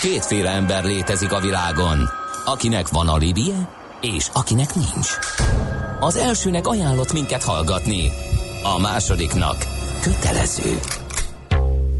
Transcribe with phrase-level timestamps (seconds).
[0.00, 2.10] Kétféle ember létezik a világon,
[2.44, 3.68] akinek van alibije,
[4.00, 5.08] és akinek nincs.
[6.00, 8.10] Az elsőnek ajánlott minket hallgatni,
[8.62, 9.56] a másodiknak
[10.00, 10.78] kötelező.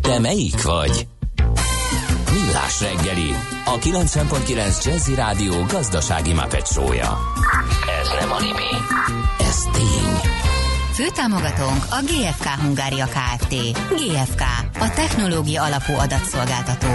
[0.02, 1.06] Te melyik vagy?
[2.32, 3.34] Millás reggeli,
[3.64, 7.18] a 90.9 Jazzy Rádió gazdasági mapetsója.
[8.00, 8.70] Ez nem animi,
[9.38, 10.32] ez tény.
[10.92, 13.54] Főtámogatónk a GFK Hungária Kft.
[13.88, 14.42] GFK,
[14.78, 16.88] a technológia alapú adatszolgáltató.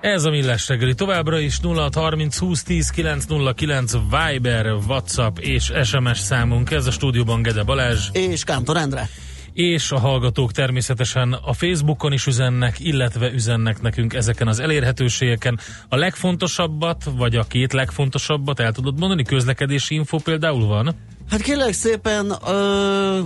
[0.00, 6.70] Ez a Millás reggeli továbbra is 0630 20 10 909 Viber, WhatsApp és SMS számunk.
[6.70, 8.08] Ez a stúdióban Gede Balázs.
[8.12, 9.08] És Kántor Endre.
[9.52, 15.58] És a hallgatók természetesen a Facebookon is üzennek, illetve üzennek nekünk ezeken az elérhetőségeken.
[15.88, 19.22] A legfontosabbat, vagy a két legfontosabbat el tudod mondani?
[19.22, 20.94] Közlekedési info például van?
[21.30, 22.32] Hát kérlek szépen...
[22.46, 23.20] Ö,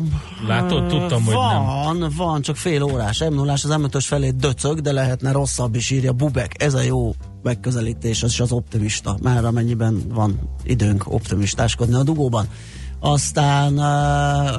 [0.46, 0.86] Látod?
[0.86, 1.64] Tudtam, hogy van, nem.
[1.64, 3.20] Van, van, csak fél órás.
[3.20, 6.62] m 0 az m felé döcög, de lehetne rosszabb is írja Bubek.
[6.62, 9.16] Ez a jó megközelítés, az is az optimista.
[9.22, 12.48] Már amennyiben van időnk optimistáskodni a dugóban.
[13.01, 13.79] Aztán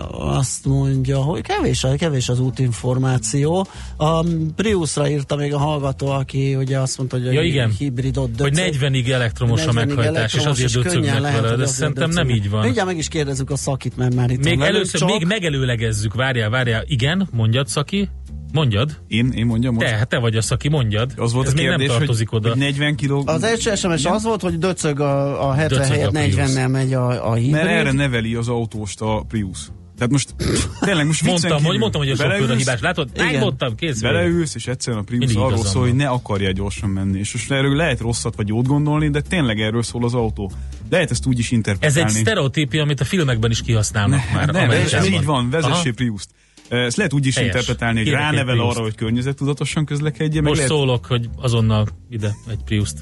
[0.10, 3.68] azt mondja, hogy kevés, kevés az útinformáció.
[3.98, 4.26] A
[4.56, 7.72] Priusra írta még a hallgató, aki ugye azt mondta, hogy ja, igen.
[7.78, 8.56] hibridot döcög.
[8.56, 12.64] Hogy 40-ig elektromos 40 a meghajtás, és azért döcögnek vele, de szerintem nem így van.
[12.64, 15.10] Mindjárt meg is kérdezzük a szakit, mert már itt még van először, csak...
[15.10, 18.10] még megelőlegezzük, várjál, várjál, igen, mondjad szaki.
[18.52, 19.02] Mondjad.
[19.08, 19.88] Én, én mondjam most?
[19.88, 21.14] Te, hát te vagy az, aki mondjad.
[21.16, 22.50] Az volt Ez a kérdés, még nem tartozik hogy, oda.
[22.50, 23.24] Hogy 40 kiló...
[23.26, 26.36] Az első SMS az volt, hogy döcög a, a 70 Döcög helyett a Prius.
[26.36, 27.52] 40-nel megy a, a hibrid.
[27.52, 29.60] Mert erre neveli az autóst a Prius.
[30.02, 30.36] Tehát most
[30.88, 32.80] tényleg most Mondtam, hogy kívül mondtam, hogy a sofőr a hibás.
[32.80, 33.10] Látod?
[33.18, 34.02] Megmondtam, kész.
[34.02, 37.20] Beleülsz, és egyszerűen a Prius arról szól, hogy ne akarja gyorsan menni.
[37.20, 40.52] És most erről lehet rosszat vagy jót gondolni, de tényleg erről szól az autó.
[40.90, 42.10] Lehet ezt úgy is Ez interpretálni.
[42.10, 44.48] egy sztereotípia, amit a filmekben is kihasználnak már.
[44.48, 45.92] nem, ez, ez így van, vezessé.
[45.92, 46.30] Prius-t.
[46.72, 47.50] Ezt lehet úgy is Helyes.
[47.54, 51.88] interpretálni, hogy Kérek egy ránevel arra, hogy környezettudatosan közlekedje, meg Most lehet, szólok, hogy azonnal
[52.10, 52.94] ide egy Priust.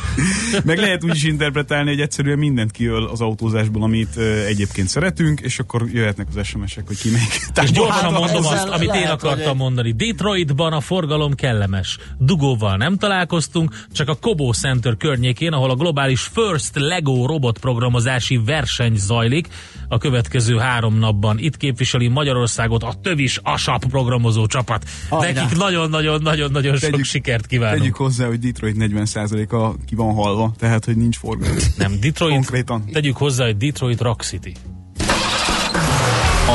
[0.64, 4.16] meg lehet úgy is interpretálni, hogy egyszerűen mindent kiöl az autózásból, amit
[4.46, 7.20] egyébként szeretünk, és akkor jöhetnek az SMS-ek, hogy ki még.
[7.62, 9.92] És gyorsan hát, mondom azt, amit én lehet, hogy akartam egy- mondani.
[9.92, 11.98] Detroitban a forgalom kellemes.
[12.18, 18.94] Dugóval nem találkoztunk, csak a Kobo Center környékén, ahol a globális First Lego robotprogramozási verseny
[18.96, 19.48] zajlik
[19.88, 21.38] a következő három napban.
[21.38, 24.84] Itt képviseli Magyarországot a Tövis Asap programozó csapat.
[25.08, 25.42] Hajrá.
[25.42, 27.78] Nekik nagyon-nagyon-nagyon-nagyon sok Tegyük- sikert kívánunk.
[27.78, 31.56] Tegyük hozzá, hogy Detroit 40%-a ki van halva, tehát hogy nincs forgalom.
[31.76, 32.84] Nem, Detroit, Konkrétan.
[32.92, 34.52] tegyük hozzá, hogy Detroit Rock City.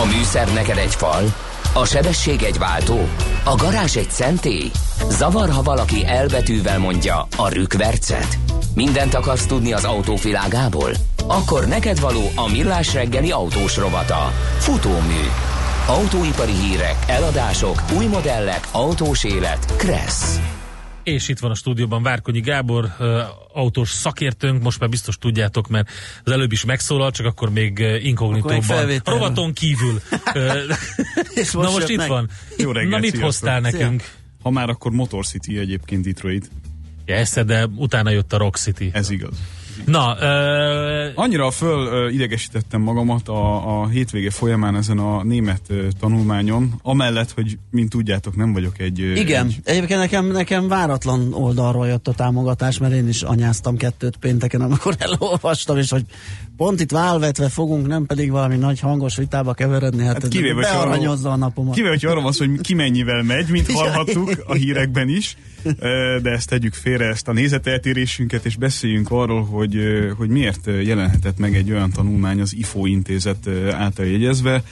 [0.02, 1.34] A műszer neked egy fal,
[1.74, 3.08] a sebesség egy váltó,
[3.44, 4.72] a garázs egy szentély.
[5.09, 8.38] Zavar, ha valaki elbetűvel mondja a rükvercet.
[8.75, 10.91] Mindent akarsz tudni az autóvilágából?
[11.28, 14.31] Akkor neked való a millás reggeli autós rovata.
[14.58, 15.20] Futómű.
[15.88, 19.75] Autóipari hírek, eladások, új modellek, autós élet.
[19.78, 20.40] Kressz.
[21.03, 22.86] És itt van a stúdióban Várkonyi Gábor,
[23.53, 25.90] autós szakértőnk, most már biztos tudjátok, mert
[26.24, 30.02] az előbb is megszólalt, csak akkor még inkognitóban, rovaton kívül.
[31.36, 32.08] És Na most itt meg.
[32.09, 32.30] van.
[32.58, 33.24] Jó reggelt, Na mit sziasztok.
[33.24, 34.03] hoztál nekünk?
[34.44, 36.52] Ha már akkor Motor City egyébként Detroit.
[37.06, 38.90] Ja, esze, de utána jött a Rock City.
[38.94, 39.34] Ez igaz.
[39.86, 45.88] Na, ö, Annyira föl ö, idegesítettem magamat a, a hétvége folyamán ezen a német ö,
[46.00, 49.02] tanulmányon, amellett, hogy mint tudjátok, nem vagyok egy...
[49.02, 53.78] ö, Igen, Egy, egyébként nekem, nekem váratlan oldalról jött a támogatás, mert én is anyáztam
[53.78, 56.03] kettőt pénteken, amikor elolvastam, és hogy
[56.58, 60.86] pont itt válvetve fogunk, nem pedig valami nagy hangos vitába keveredni, hát, Hát kivéve, hogyha
[60.86, 61.76] bearanyozza a napomat.
[61.76, 65.38] Kivel, hogy arról van szó, hogy ki mennyivel megy, mint hallhattuk a hírekben is,
[66.22, 69.78] de ezt tegyük félre, ezt a nézeteltérésünket, és beszéljünk arról, hogy,
[70.18, 74.64] hogy miért jelenhetett meg egy olyan tanulmány az IFO intézet által jegyezve,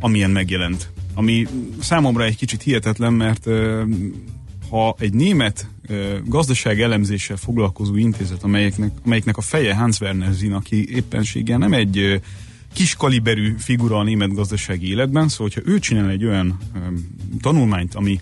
[0.00, 0.88] amilyen megjelent.
[1.14, 1.46] Ami
[1.80, 3.44] számomra egy kicsit hihetetlen, mert
[4.70, 5.66] ha egy német
[6.24, 11.98] gazdaság elemzéssel foglalkozó intézet, amelyeknek, amelyiknek a feje Hans Werner Zinn, aki éppenséggel nem egy
[11.98, 12.16] ö,
[12.72, 16.58] kis kaliberű figura a német gazdasági életben, szóval hogyha ő csinál egy olyan
[17.40, 18.20] tanulmányt, ami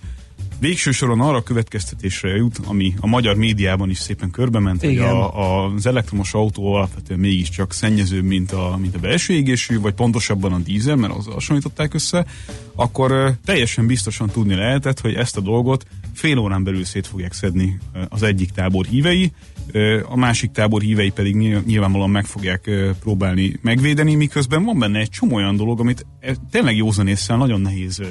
[0.62, 5.08] végső soron arra a következtetésre jut, ami a magyar médiában is szépen körbement, hogy Igen.
[5.08, 9.94] a, a, az elektromos autó alapvetően mégiscsak szennyezőbb, mint a, mint a belső égésű, vagy
[9.94, 12.26] pontosabban a dízel, mert azzal hasonlították össze,
[12.74, 17.78] akkor teljesen biztosan tudni lehetett, hogy ezt a dolgot fél órán belül szét fogják szedni
[18.08, 19.32] az egyik tábor hívei,
[20.08, 22.70] a másik tábor hívei pedig nyilv- nyilvánvalóan meg fogják
[23.00, 28.02] próbálni megvédeni, miközben van benne egy csomó olyan dolog, amit ö, tényleg józanésszel nagyon nehéz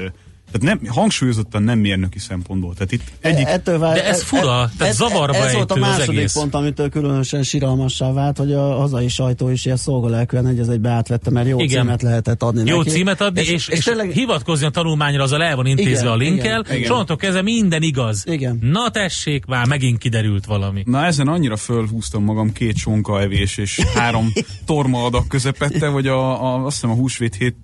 [0.51, 2.73] Tehát nem, hangsúlyozottan nem mérnöki szempontból.
[2.73, 3.45] Tehát itt egyik...
[3.47, 6.33] E, ettől vár, De ez fura, tehát zavarba Ez volt a az második egész.
[6.33, 10.89] pont, amitől különösen siralmassá vált, hogy a hazai sajtó is ilyen szolgalelkűen egy az egybe
[10.89, 11.81] átvette, mert jó Igen.
[11.81, 12.89] címet lehetett adni Jó neki.
[12.89, 16.07] címet adni, és, és, és, tényleg, hivatkozni a tanulmányra, az a le van intézve Igen,
[16.07, 18.23] a linkkel, igen, és onnantól kezdve minden igaz.
[18.27, 18.57] Igen.
[18.61, 20.83] Na tessék, már megint kiderült valami.
[20.85, 24.33] Na ezen annyira fölhúztam magam két sonka evés és három
[24.65, 27.55] torma adag közepette, hogy a, a, azt hiszem a húsvét hét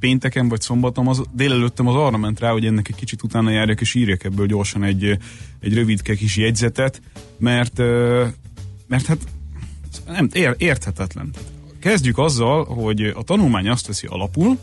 [0.00, 3.80] pénteken vagy szombaton az, délelőttem az arra ment rá, hogy ennek egy kicsit utána járjak
[3.80, 5.18] és írjak ebből gyorsan egy,
[5.60, 7.00] egy rövidke kis jegyzetet,
[7.38, 7.78] mert,
[8.86, 9.18] mert hát
[10.06, 11.30] nem, ér, érthetetlen.
[11.78, 14.58] Kezdjük azzal, hogy a tanulmány azt veszi alapul,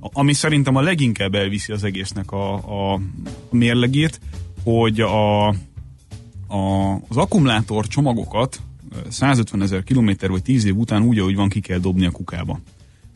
[0.00, 3.00] ami szerintem a leginkább elviszi az egésznek a, a, a
[3.50, 4.20] mérlegét,
[4.64, 8.60] hogy a, a, az akkumulátor csomagokat
[8.92, 12.10] ö, 150 ezer kilométer vagy 10 év után úgy, ahogy van, ki kell dobni a
[12.10, 12.60] kukába.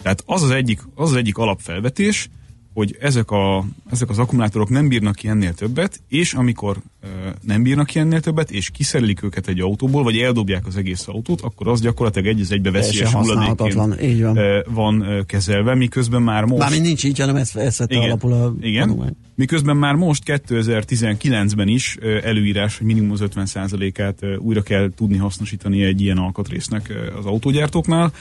[0.03, 2.29] Tehát az az egyik, az az egyik alapfelvetés,
[2.75, 7.07] hogy ezek, a, ezek az akkumulátorok nem bírnak ki ennél többet, és amikor ö,
[7.41, 11.41] nem bírnak ki ennél többet, és kiszerelik őket egy autóból, vagy eldobják az egész autót,
[11.41, 14.37] akkor az gyakorlatilag egy az egybe veszélyes hulladékként van.
[14.37, 16.61] ö, van ö, kezelve, miközben már most...
[16.61, 18.89] Mármint nincs így, hanem ezt, ezt vette alapul a Igen.
[18.89, 19.17] tanulmány.
[19.35, 25.17] Miközben már most 2019-ben is ö, előírás, hogy minimum az 50%-át ö, újra kell tudni
[25.17, 28.13] hasznosítani egy ilyen alkatrésznek ö, az autógyártóknál.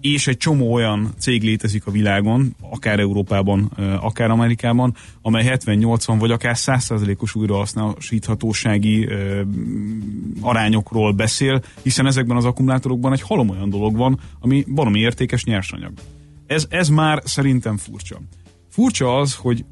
[0.00, 3.64] És egy csomó olyan cég létezik a világon, akár Európában,
[4.00, 9.08] akár Amerikában, amely 70-80 vagy akár 100%-os újrahasznosíthatósági
[10.40, 15.92] arányokról beszél, hiszen ezekben az akkumulátorokban egy halom olyan dolog van, ami valami értékes nyersanyag.
[16.46, 18.20] Ez, ez már szerintem furcsa.
[18.68, 19.64] Furcsa az, hogy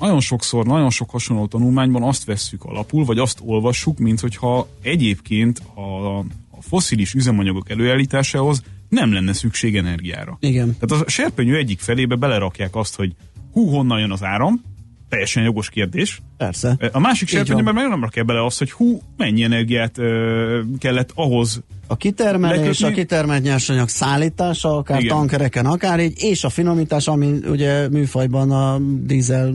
[0.00, 5.62] nagyon sokszor, nagyon sok hasonló tanulmányban azt vesszük alapul, vagy azt olvassuk, mint hogyha egyébként
[5.74, 6.18] a,
[6.50, 8.62] a foszilis üzemanyagok előállításához
[8.92, 10.36] nem lenne szükség energiára.
[10.40, 10.76] Igen.
[10.80, 13.12] Tehát a serpenyő egyik felébe belerakják azt, hogy
[13.52, 14.62] hú, honnan jön az áram,
[15.08, 16.22] teljesen jogos kérdés.
[16.36, 16.76] Persze.
[16.92, 21.62] A másik serpenyőben meg nem rakják bele azt, hogy hú, mennyi energiát ö, kellett ahhoz
[21.86, 25.16] A kitermelés, Lekötni- a kitermelt nyersanyag szállítása, akár Igen.
[25.16, 29.54] Tankereken, akár így, és a finomítás, ami ugye műfajban a dízel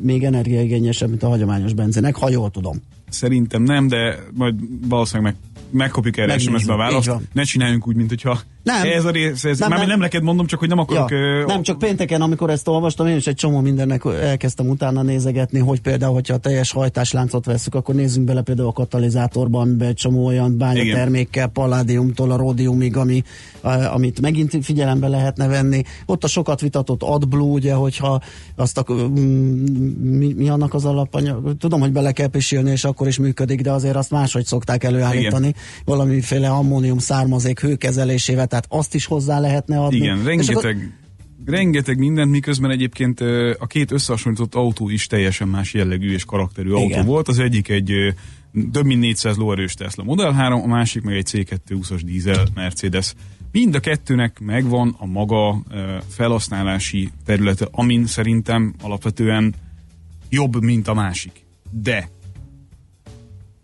[0.00, 2.82] még energiaigényesebb, mint a hagyományos benzinek, ha jól tudom.
[3.08, 4.54] Szerintem nem, de majd
[4.88, 7.10] valószínűleg meg, megkapjuk erre SMS-be a választ.
[7.32, 8.92] Ne csináljunk úgy, mint hogyha Nem.
[8.92, 9.98] ez a rész, ez, Nem, nem, nem, nem.
[9.98, 11.10] neked mondom, csak hogy nem akarok...
[11.10, 15.02] Ja, ö, nem, csak pénteken, amikor ezt olvastam, én is egy csomó mindennek elkezdtem utána
[15.02, 19.88] nézegetni, hogy például, hogyha a teljes hajtásláncot veszük, akkor nézzünk bele például a katalizátorban, amiben
[19.88, 23.22] egy csomó olyan bányatermékkel, palládiumtól a ródiumig, ami,
[23.92, 25.82] amit megint figyelembe lehetne venni.
[26.06, 28.20] Ott a sokat vitatott AdBlue, ugye, hogyha
[28.56, 29.62] azt a, mm,
[30.00, 33.70] mi, mi annak az alapanyag, tudom, hogy bele kell pisilni, és akkor is működik, de
[33.70, 35.54] azért azt máshogy szokták előállítani,
[35.84, 39.96] valamiféle ammónium származék hőkezelésével, tehát azt is hozzá lehetne adni.
[39.96, 40.92] Igen, rengeteg, akkor-
[41.44, 43.20] rengeteg mindent, miközben egyébként
[43.58, 46.98] a két összehasonlított autó is teljesen más jellegű és karakterű Igen.
[46.98, 47.28] autó volt.
[47.28, 48.14] Az egyik egy
[48.72, 53.14] több mint 400 lóerős Tesla Model 3, a másik meg egy C220-as dízel Mercedes.
[53.52, 55.62] Mind a kettőnek megvan a maga
[56.08, 59.54] felhasználási területe, amin szerintem alapvetően
[60.28, 61.44] jobb, mint a másik.
[61.70, 62.10] De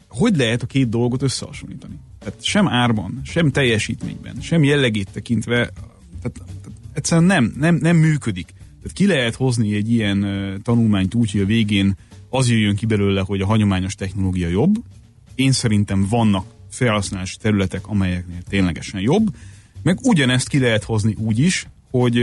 [0.08, 1.94] hogy lehet a két dolgot összehasonlítani?
[2.24, 5.72] Tehát sem árban, sem teljesítményben, sem jellegét tekintve, tehát,
[6.22, 8.46] tehát egyszerűen nem, nem, nem működik.
[8.46, 10.26] Tehát ki lehet hozni egy ilyen
[10.62, 11.96] tanulmányt úgy, hogy a végén
[12.28, 14.74] az jöjjön ki belőle, hogy a hagyományos technológia jobb.
[15.34, 19.34] Én szerintem vannak felhasználási területek, amelyeknél ténylegesen jobb,
[19.82, 21.66] meg ugyanezt ki lehet hozni úgy is,
[22.00, 22.18] hogy,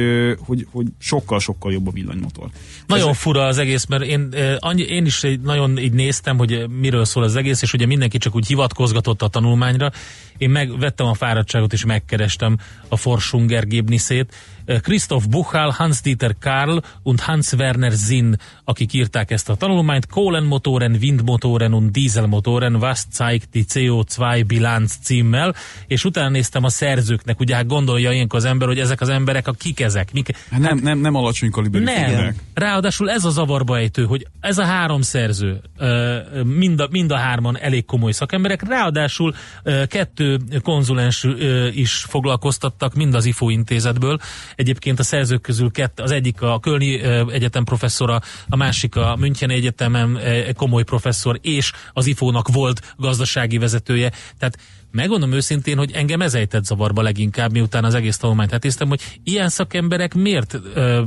[0.46, 2.50] hogy, hogy sokkal-sokkal jobb a villanymotor.
[2.88, 7.06] Nagyon Ez- fura az egész, mert én, annyi, én is nagyon így néztem, hogy miről
[7.06, 9.92] szól az egész, és ugye mindenki csak úgy hivatkozgatott a tanulmányra.
[10.38, 12.58] Én megvettem a fáradtságot, és megkerestem
[12.88, 14.36] a Forschung Ergebnisét.
[14.66, 20.06] Eh, Christoph Buchal, Hans-Dieter Karl und Hans-Werner Zinn, akik írták ezt a tanulmányt.
[20.08, 25.56] Kohlenmotoren, Windmotoren und Dieselmotoren, was zeigt die CO2 Bilanz címmel,
[25.88, 29.48] és utána néztem a szerzőknek, ugye hát gondolja ilyenkor az ember, hogy ezek az emberek,
[29.48, 31.96] a kik ezek, mik, Hát nem, nem, nem alacsony kaliberű nem.
[31.96, 32.36] fegyverek.
[32.54, 37.18] Ráadásul ez a zavarba ejtő, hogy ez a három szerző, ö, mind a, mind a
[37.18, 41.28] hárman elég komoly szakemberek, ráadásul ö, kettő konzulens
[41.74, 44.20] is foglalkoztattak, mind az IFO intézetből.
[44.62, 47.02] Egyébként a szerzők közül kett, az egyik a Kölni
[47.32, 50.20] Egyetem professzora, a másik a München Egyetemen
[50.56, 54.12] komoly professzor, és az IFO-nak volt gazdasági vezetője.
[54.38, 54.58] Tehát
[54.92, 59.50] Megmondom őszintén, hogy engem ez ejtett zavarba leginkább, miután az egész tanulmányt hetéztem, hogy ilyen
[59.50, 61.02] szakemberek miért ö,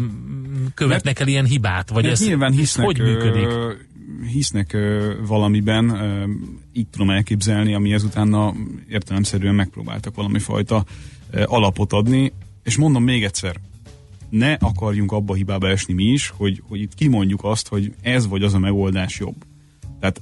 [0.75, 1.89] követnek el ilyen hibát?
[1.89, 3.47] Vagy Mert ez, nyilván hisznek, hogy működik?
[3.47, 3.73] Ö,
[4.33, 6.25] hisznek ö, valamiben, ö,
[6.73, 8.55] így tudom elképzelni, ami ezután
[8.89, 10.85] értelemszerűen megpróbáltak valami fajta
[11.31, 12.33] ö, alapot adni,
[12.65, 13.57] és mondom még egyszer,
[14.29, 18.29] ne akarjunk abba a hibába esni mi is, hogy, hogy itt kimondjuk azt, hogy ez
[18.29, 19.45] vagy az a megoldás jobb.
[20.01, 20.21] Tehát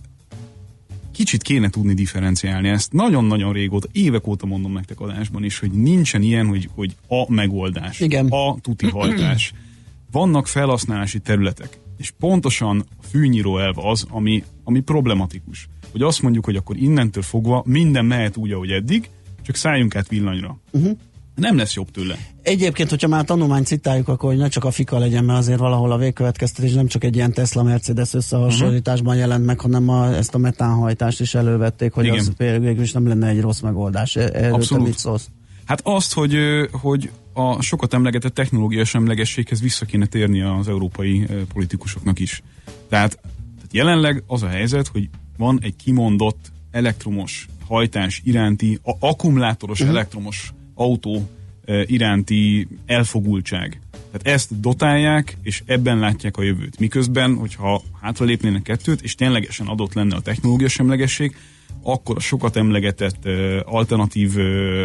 [1.13, 2.93] kicsit kéne tudni differenciálni ezt.
[2.93, 8.01] Nagyon-nagyon régóta, évek óta mondom nektek adásban is, hogy nincsen ilyen, hogy, hogy a megoldás,
[8.01, 8.27] Igen.
[8.29, 9.53] a tuti hajtás.
[10.11, 15.69] Vannak felhasználási területek, és pontosan a fűnyíró elv az, ami, ami problematikus.
[15.93, 19.11] Hogy azt mondjuk, hogy akkor innentől fogva minden mehet úgy, ahogy eddig,
[19.43, 20.59] csak szálljunk át villanyra.
[20.71, 20.99] Uh-huh.
[21.35, 22.19] Nem lesz jobb tőle.
[22.43, 25.93] Egyébként, hogyha már tanulmányt citáljuk, akkor hogy ne csak a fika legyen, mert azért valahol
[25.93, 31.21] a végkövetkeztetés nem csak egy ilyen Tesla-Mercedes összehasonlításban jelent meg, hanem a, ezt a metánhajtást
[31.21, 32.19] is elővették, hogy Igen.
[32.19, 34.17] az végül is nem lenne egy rossz megoldás.
[34.17, 34.87] E- Erről Abszolút.
[34.87, 35.29] mit szólsz?
[35.65, 36.35] Hát azt, hogy,
[36.71, 42.43] hogy a sokat emlegetett technológiai semlegességhez vissza kéne térni az európai politikusoknak is.
[42.65, 43.19] Tehát,
[43.57, 49.97] tehát jelenleg az a helyzet, hogy van egy kimondott elektromos hajtás iránti, a, akkumulátoros uh-huh.
[49.97, 51.31] elektromos autó
[51.87, 53.81] iránti elfogultság.
[53.91, 56.79] Tehát ezt dotálják, és ebben látják a jövőt.
[56.79, 61.37] Miközben, hogyha hátra lépnének kettőt, és ténylegesen adott lenne a technológia semlegesség,
[61.83, 63.29] akkor a sokat emlegetett
[63.65, 64.33] alternatív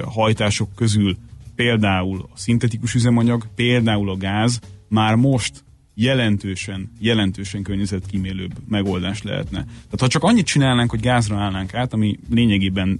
[0.06, 1.18] hajtások közül
[1.56, 5.64] például a szintetikus üzemanyag, például a gáz már most
[5.94, 9.60] jelentősen, jelentősen környezetkímélőbb megoldás lehetne.
[9.60, 13.00] Tehát ha csak annyit csinálnánk, hogy gázra állnánk át, ami lényegében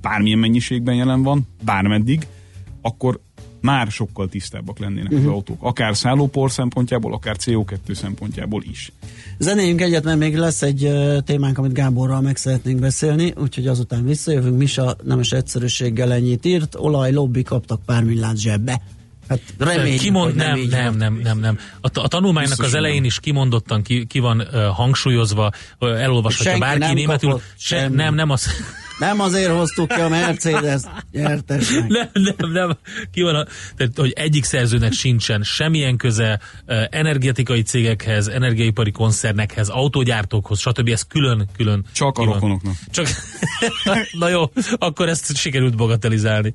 [0.00, 2.26] bármilyen mennyiségben jelen van, bármeddig,
[2.80, 3.20] akkor
[3.60, 5.26] már sokkal tisztábbak lennének uh-huh.
[5.26, 5.62] az autók.
[5.62, 8.92] Akár szállópor szempontjából, akár CO2 szempontjából is.
[9.38, 10.90] Zenéjünk egyet, mert még lesz egy
[11.24, 14.58] témánk, amit Gáborral meg szeretnénk beszélni, úgyhogy azután visszajövünk.
[14.58, 18.82] Misa nemes egyszerűséggel ennyit írt, olaj, lobby kaptak pár milliárd zsebbe.
[19.28, 21.58] Hát reméljük, Kimond, nem, nem, nem, nem, nem, nem.
[21.80, 23.04] A, a tanulmánynak Biztos, az elején nem.
[23.04, 27.40] is kimondottan ki, ki van uh, hangsúlyozva, uh, elolvashatja Senki bárki nem németül.
[27.58, 28.50] Se, nem, nem az.
[28.98, 30.80] Nem azért hoztuk ki a Mercedes
[31.12, 31.88] nyertesnek.
[31.88, 32.76] Nem, nem, nem.
[33.12, 39.68] Ki van a, tehát, hogy egyik szerzőnek sincsen semmilyen köze uh, energetikai cégekhez, energiaipari koncernekhez,
[39.68, 40.88] autógyártókhoz, stb.
[40.88, 41.84] Ez külön, külön.
[41.92, 42.74] Csak a rokonoknak.
[42.90, 43.06] Csak,
[44.18, 44.42] na jó,
[44.78, 46.54] akkor ezt sikerült bagatelizálni.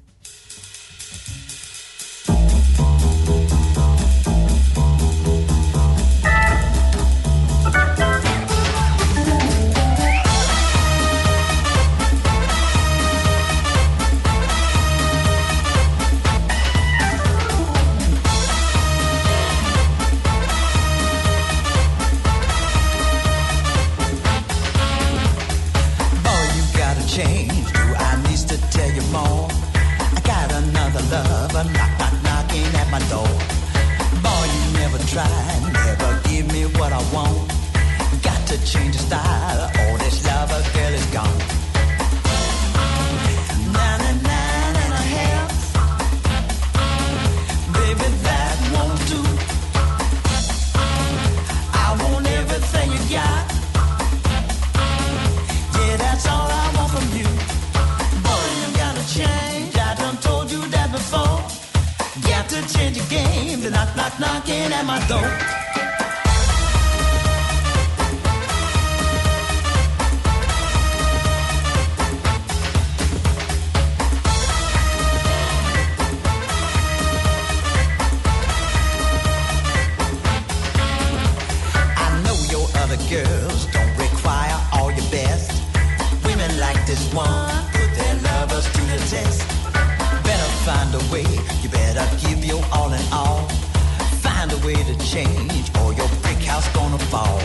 [83.10, 85.52] Girls don't require all your best.
[86.26, 89.48] Women like this one put their lovers to the test.
[90.24, 91.26] Better find a way,
[91.62, 93.48] you better give your all in all.
[94.20, 97.37] Find a way to change, or your brick house gonna fall.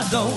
[0.00, 0.32] My door.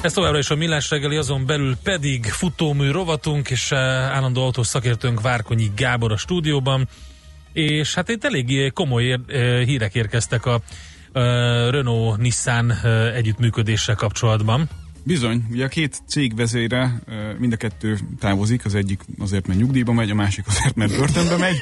[0.00, 3.78] Ez továbbra is a Millás reggeli, azon belül pedig futómű rovatunk, és eh,
[4.16, 6.88] állandó autós szakértőnk Várkonyi Gábor a stúdióban.
[7.52, 10.60] És hát itt elég komoly ér, eh, hírek érkeztek a
[11.12, 11.22] eh,
[11.70, 14.68] Renault-Nissan eh, együttműködéssel kapcsolatban.
[15.04, 17.02] Bizony, ugye a két cég vezére
[17.38, 21.36] mind a kettő távozik, az egyik azért, mert nyugdíjba megy, a másik azért, mert börtönbe
[21.36, 21.56] megy.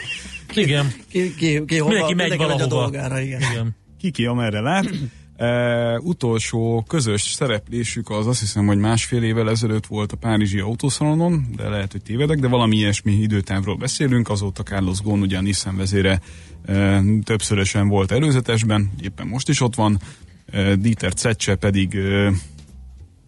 [0.54, 2.66] Igen, Ki, ki, ki hova, mindenki megy a valahova.
[2.66, 3.40] dolgára, igen.
[3.40, 3.76] Igen.
[3.99, 4.90] Ki ki amerre lát.
[5.37, 11.46] E, utolsó közös szereplésük az azt hiszem, hogy másfél évvel ezelőtt volt a Párizsi autószalonon,
[11.56, 14.28] de lehet, hogy tévedek, de valami ilyesmi időtávról beszélünk.
[14.28, 16.20] Azóta Carlos Ghosn, ugye a Nissan vezére
[16.64, 19.99] e, többszörösen volt előzetesben, éppen most is ott van.
[20.52, 22.32] E, Dieter Zetsche pedig e,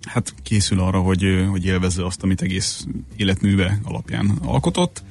[0.04, 5.02] hát készül arra, hogy, hogy élvezze azt, amit egész életműve alapján alkotott.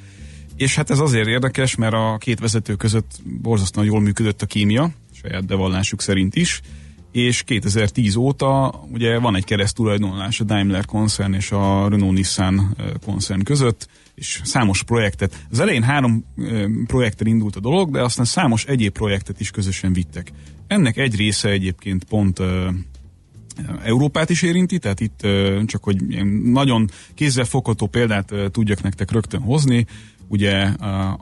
[0.56, 3.10] És hát ez azért érdekes, mert a két vezető között
[3.42, 6.60] borzasztóan jól működött a kémia, saját bevallásuk szerint is,
[7.12, 13.88] és 2010 óta ugye van egy keresztulajdonlás a Daimler koncern és a Renault-Nissan koncern között,
[14.14, 15.46] és számos projektet.
[15.50, 16.24] Az elején három
[16.86, 20.32] projekten indult a dolog, de aztán számos egyéb projektet is közösen vittek.
[20.66, 22.40] Ennek egy része egyébként pont
[23.82, 25.20] Európát is érinti, tehát itt
[25.66, 29.86] csak, hogy nagyon kézzelfogható példát tudjak nektek rögtön hozni,
[30.28, 30.62] ugye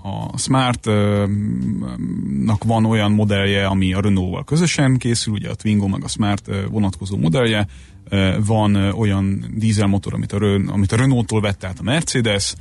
[0.02, 0.94] a Smart-nak
[2.64, 7.16] van olyan modellje, ami a Renault-val közösen készül, ugye a Twingo meg a Smart vonatkozó
[7.16, 7.66] modellje,
[8.46, 12.54] van olyan dízelmotor, amit a, amit a Renault-tól vett át a Mercedes,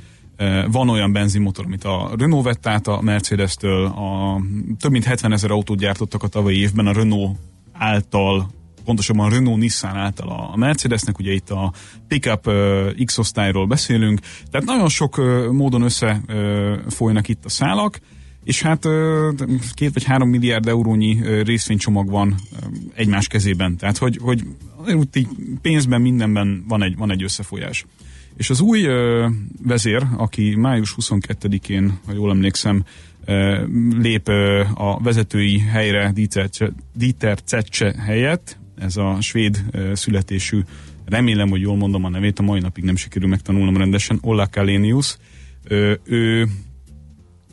[0.70, 4.40] van olyan benzinmotor, amit a Renault vett át a Mercedes-től, a,
[4.78, 7.38] több mint 70 ezer autót gyártottak a tavalyi évben a Renault
[7.72, 8.50] által
[8.82, 11.72] pontosabban a Renault Nissan által a Mercedesnek, ugye itt a
[12.08, 12.50] pickup
[13.04, 14.20] X-osztályról beszélünk,
[14.50, 15.16] tehát nagyon sok
[15.52, 18.00] módon összefolynak itt a szálak,
[18.44, 18.88] és hát
[19.74, 22.34] két vagy három milliárd eurónyi részvénycsomag van
[22.94, 23.76] egymás kezében.
[23.76, 24.44] Tehát, hogy, hogy
[24.94, 25.28] úgy
[25.62, 27.86] pénzben, mindenben van egy, van egy összefolyás.
[28.36, 28.86] És az új
[29.62, 32.84] vezér, aki május 22-én, ha jól emlékszem,
[33.98, 34.28] lép
[34.74, 36.12] a vezetői helyre
[36.94, 40.60] Dieter Zetsche helyett, ez a svéd születésű,
[41.04, 45.16] remélem, hogy jól mondom a nevét, a mai napig nem sikerül megtanulnom rendesen, Ola Kalenius,
[45.68, 46.48] ő, ő,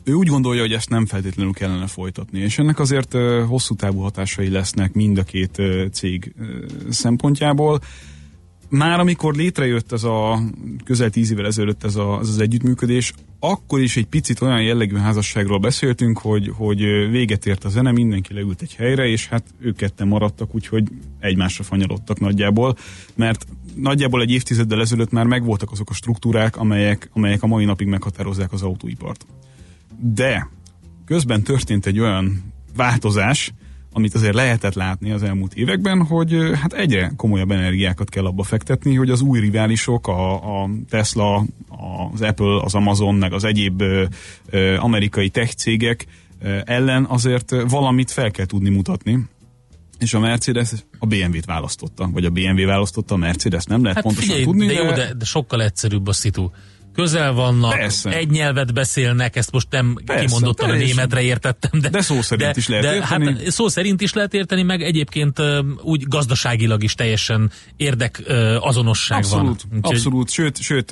[0.04, 3.12] ő úgy gondolja, hogy ezt nem feltétlenül kellene folytatni, és ennek azért
[3.46, 5.62] hosszú távú hatásai lesznek mind a két
[5.92, 6.34] cég
[6.88, 7.80] szempontjából
[8.70, 10.40] már amikor létrejött ez a
[10.84, 14.96] közel tíz évvel ezelőtt ez, a, ez az együttműködés, akkor is egy picit olyan jellegű
[14.96, 19.76] házasságról beszéltünk, hogy, hogy véget ért a zene, mindenki leült egy helyre, és hát ők
[19.76, 22.76] ketten maradtak, úgyhogy egymásra fanyalodtak nagyjából,
[23.14, 27.86] mert nagyjából egy évtizeddel ezelőtt már megvoltak azok a struktúrák, amelyek, amelyek a mai napig
[27.86, 29.26] meghatározzák az autóipart.
[29.98, 30.48] De
[31.04, 33.52] közben történt egy olyan változás,
[33.92, 38.94] amit azért lehetett látni az elmúlt években, hogy hát egyre komolyabb energiákat kell abba fektetni,
[38.94, 41.44] hogy az új riválisok, a, a Tesla,
[42.12, 44.04] az Apple, az Amazon, meg az egyéb ö,
[44.50, 46.06] ö, amerikai tech cégek
[46.64, 49.18] ellen azért valamit fel kell tudni mutatni.
[49.98, 54.04] És a Mercedes a BMW-t választotta, vagy a BMW választotta a Mercedes, nem lehet hát
[54.04, 54.66] pontosan figyelj, tudni.
[54.66, 54.82] De, de...
[54.82, 56.50] jó, de, de sokkal egyszerűbb a szitu
[56.94, 58.10] közel vannak, Persze.
[58.10, 60.90] egy nyelvet beszélnek, ezt most nem Persze, kimondottan teljesen.
[60.90, 61.80] a németre értettem.
[61.80, 63.24] De, de szó szerint de, is lehet de, érteni.
[63.24, 65.42] Hát, szó szerint is lehet érteni, meg egyébként
[65.82, 68.22] úgy gazdaságilag is teljesen érdek
[68.60, 69.78] azonosság abszolút, van.
[69.78, 69.94] Úgyhogy...
[69.94, 70.90] Abszolút, sőt, sőt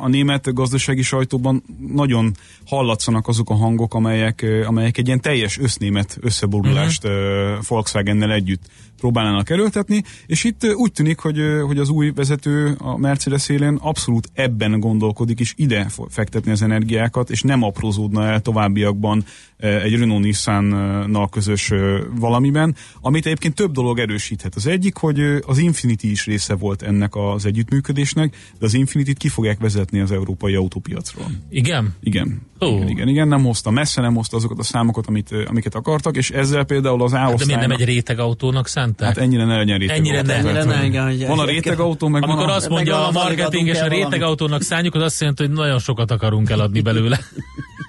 [0.00, 2.34] a német gazdasági sajtóban nagyon
[2.66, 7.64] hallatszanak azok a hangok, amelyek, amelyek egy ilyen teljes össznémet összeborulást uh-huh.
[7.68, 8.62] Volkswagennel együtt
[9.02, 14.30] próbálnának erőltetni, és itt úgy tűnik, hogy, hogy az új vezető a Mercedes élén abszolút
[14.34, 19.24] ebben gondolkodik, és ide fektetni az energiákat, és nem aprózódna el továbbiakban
[19.56, 21.72] egy Renault Nissan-nal közös
[22.18, 24.54] valamiben, amit egyébként több dolog erősíthet.
[24.54, 29.28] Az egyik, hogy az Infinity is része volt ennek az együttműködésnek, de az Infinity-t ki
[29.28, 31.26] fogják vezetni az európai autópiacról.
[31.50, 31.94] Igen?
[32.00, 32.40] Igen.
[32.58, 32.74] Oh.
[32.74, 36.30] Igen, igen, igen, nem hozta, messze nem hozta azokat a számokat, amit, amiket akartak, és
[36.30, 37.30] ezzel például az A-osztálynak...
[37.30, 39.16] Hát de miért nem egy rétegautónak szánták?
[39.16, 40.08] Hát ennyire ne legyen rétegautó.
[40.08, 42.56] Ennyire ne, ennyire ne, igen, hogy Van a rétegautó, meg Amikor van a...
[42.56, 46.50] azt mondja a marketing és a rétegautónak szánjuk, az azt jelenti, hogy nagyon sokat akarunk
[46.50, 47.18] eladni belőle.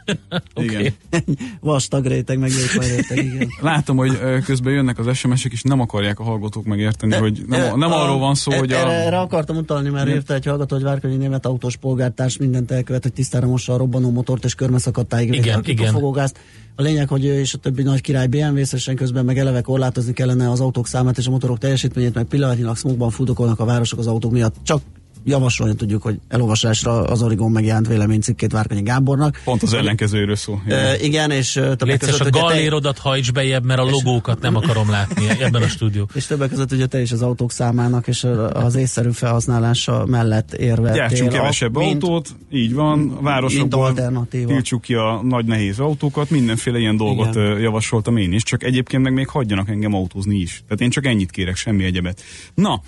[0.56, 0.94] Igen.
[1.60, 3.48] Vastag réteg, meg réteg, igen.
[3.62, 7.80] Látom, hogy közben jönnek az SMS-ek, és nem akarják a hallgatók megérteni, de, hogy nem,
[7.80, 8.92] nem a, arról van szó, e, hogy a...
[8.92, 13.14] Erre, akartam utalni, mert írta egy hallgató, hogy Várkonyi német autós polgártárs mindent elkövet, hogy
[13.14, 15.88] tisztára mossa a robbanó motort, és körmeszakadtáig igen, igen.
[15.88, 16.40] a fogogázt.
[16.76, 20.50] A lényeg, hogy és a többi nagy király BMW szesen közben meg eleve korlátozni kellene
[20.50, 24.32] az autók számát és a motorok teljesítményét, meg pillanatnyilag smogban fudokolnak a városok az autók
[24.32, 24.56] miatt.
[24.64, 24.82] Csak
[25.26, 29.42] javasolni tudjuk, hogy elolvasásra az Origon megjelent véleménycikkét Várkanyi Gábornak.
[29.44, 30.60] Pont az ellenkezőről szó.
[30.68, 32.20] E, igen, és többek között...
[32.28, 33.02] a gallérodat te...
[33.02, 36.10] hajts bejebb, mert a logókat nem akarom látni ebben a stúdió.
[36.14, 40.92] És többek között ugye te is az autók számának és az észszerű felhasználása mellett érve.
[40.94, 43.94] Gyártsunk kevesebb mint, autót, így van, a városokból
[44.30, 47.60] tiltsuk ki a nagy nehéz autókat, mindenféle ilyen dolgot igen.
[47.60, 50.64] javasoltam én is, csak egyébként meg még hagyjanak engem autózni is.
[50.68, 52.22] Tehát én csak ennyit kérek, semmi egyebet.
[52.54, 52.82] Na,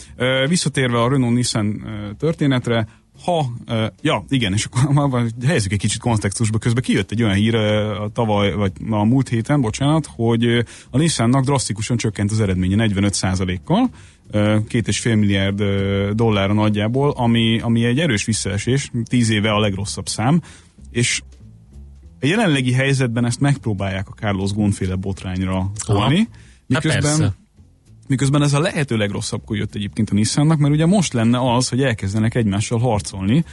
[0.47, 1.83] visszatérve a Renault Nissan
[2.25, 2.87] történetre,
[3.23, 5.09] ha, uh, ja, igen, és akkor
[5.45, 9.29] helyezzük egy kicsit kontextusba, közben kijött egy olyan hír uh, a tavaly, vagy a múlt
[9.29, 10.59] héten, bocsánat, hogy uh,
[10.89, 13.89] a Nissannak drasztikusan csökkent az eredménye 45%-kal,
[14.67, 15.63] két és fél milliárd
[16.13, 20.41] dollárra nagyjából, ami, ami egy erős visszaesés, tíz éve a legrosszabb szám,
[20.91, 21.21] és
[22.21, 27.35] a jelenlegi helyzetben ezt megpróbálják a Carlos Gonféle botrányra tolni, Hát miközben.
[28.07, 31.83] Miközben ez a lehető legrosszabbkor jött egyébként a Nissannak, mert ugye most lenne az, hogy
[31.83, 33.43] elkezdenek egymással harcolni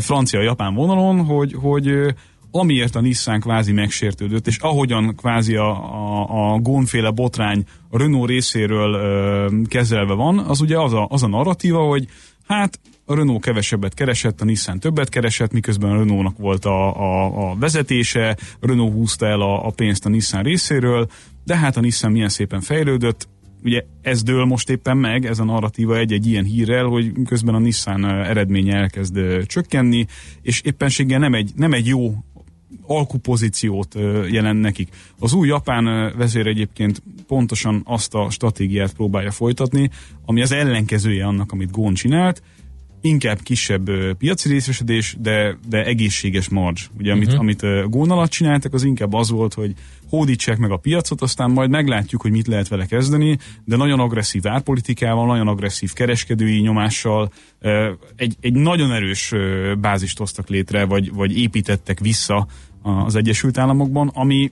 [0.00, 2.14] francia-japán vonalon, hogy, hogy
[2.50, 8.28] amiért a Nissan kvázi megsértődött, és ahogyan kvázi a, a, a Gonféle botrány a Renault
[8.28, 12.08] részéről ö, kezelve van, az ugye az a, az a narratíva, hogy
[12.46, 17.50] hát a Renault kevesebbet keresett, a Nissan többet keresett, miközben a Renault-nak volt a, a,
[17.50, 21.08] a vezetése, Renault húzta el a, a pénzt a Nissan részéről,
[21.44, 23.28] de hát a Nissan milyen szépen fejlődött,
[23.64, 27.58] ugye ez dől most éppen meg, ez a narratíva egy-egy ilyen hírrel, hogy közben a
[27.58, 30.06] Nissan eredménye elkezd csökkenni,
[30.42, 32.14] és éppenséggel nem egy, nem egy jó
[32.86, 33.94] alkupozíciót
[34.30, 34.88] jelent nekik.
[35.18, 39.90] Az új japán vezér egyébként pontosan azt a stratégiát próbálja folytatni,
[40.24, 42.42] ami az ellenkezője annak, amit Gón csinált,
[43.02, 46.88] inkább kisebb piaci részesedés, de, de egészséges marzs.
[46.98, 47.40] Ugye, amit, uh-huh.
[47.40, 49.72] amit ö, Gón alatt csináltak, az inkább az volt, hogy
[50.08, 54.46] hódítsák meg a piacot, aztán majd meglátjuk, hogy mit lehet vele kezdeni, de nagyon agresszív
[54.46, 57.32] árpolitikával, nagyon agresszív kereskedői nyomással
[58.16, 59.32] egy, egy nagyon erős
[59.80, 62.46] bázist hoztak létre, vagy, vagy építettek vissza
[62.82, 64.50] az Egyesült Államokban, ami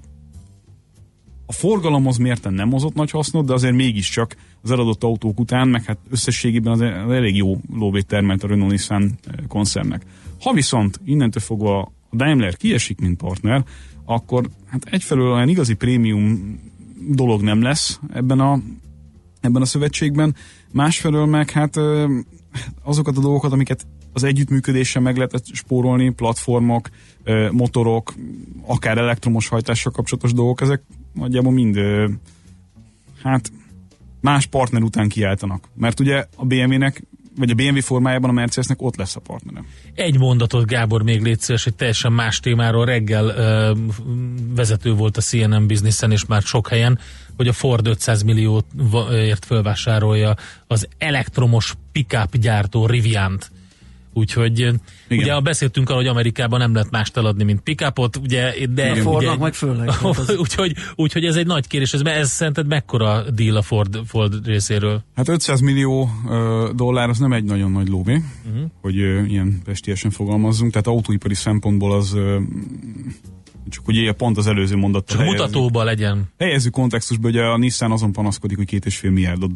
[1.51, 5.85] a forgalomhoz mérten nem hozott nagy hasznot, de azért mégiscsak az eladott autók után, meg
[5.85, 10.03] hát összességében az az elég jó lóvét termelt a Renault Nissan eh, koncernnek.
[10.41, 13.65] Ha viszont innentől fogva a Daimler kiesik, mint partner,
[14.05, 16.59] akkor hát egyfelől olyan igazi prémium
[17.09, 18.61] dolog nem lesz ebben a,
[19.41, 20.35] ebben a szövetségben,
[20.73, 22.19] másfelől meg hát ö,
[22.83, 26.89] azokat a dolgokat, amiket az együttműködéssel meg lehetett spórolni, platformok,
[27.25, 28.15] ö, motorok,
[28.67, 31.79] akár elektromos hajtással kapcsolatos dolgok, ezek nagyjából mind
[33.23, 33.53] hát
[34.21, 35.69] más partner után kiáltanak.
[35.75, 37.03] Mert ugye a BMW-nek,
[37.37, 39.67] vagy a BMW formájában a Mercedesnek ott lesz a partnerem.
[39.95, 42.85] Egy mondatot, Gábor, még légy szíves, egy teljesen más témáról.
[42.85, 43.75] Reggel ö,
[44.55, 46.99] vezető volt a CNN Businessen, és már sok helyen,
[47.37, 53.51] hogy a Ford 500 millióért fölvásárolja az elektromos pickup gyártó Riviant.
[54.13, 54.81] Úgyhogy Igen.
[55.09, 59.33] ugye beszéltünk arról, hogy Amerikában nem lehet mást eladni, mint pickupot, ugye, de A Fordnak
[59.33, 59.91] ugye, meg főleg.
[60.43, 61.93] Úgyhogy, úgyhogy ez egy nagy kérdés.
[61.93, 65.03] Ez, ez szerinted mekkora deal a Ford, Ford részéről?
[65.15, 68.71] Hát 500 millió ö, dollár az nem egy nagyon nagy lóvé, uh-huh.
[68.81, 72.39] hogy ö, ilyen pestiesen fogalmazzunk, tehát autóipari szempontból az ö,
[73.71, 75.47] csak hogy ilyen pont az előző mondattal Csak helyezzük.
[75.47, 76.25] mutatóba legyen.
[76.39, 79.51] Helyezzük kontextusba, hogy a Nissan azon panaszkodik, hogy két és fél milliárdot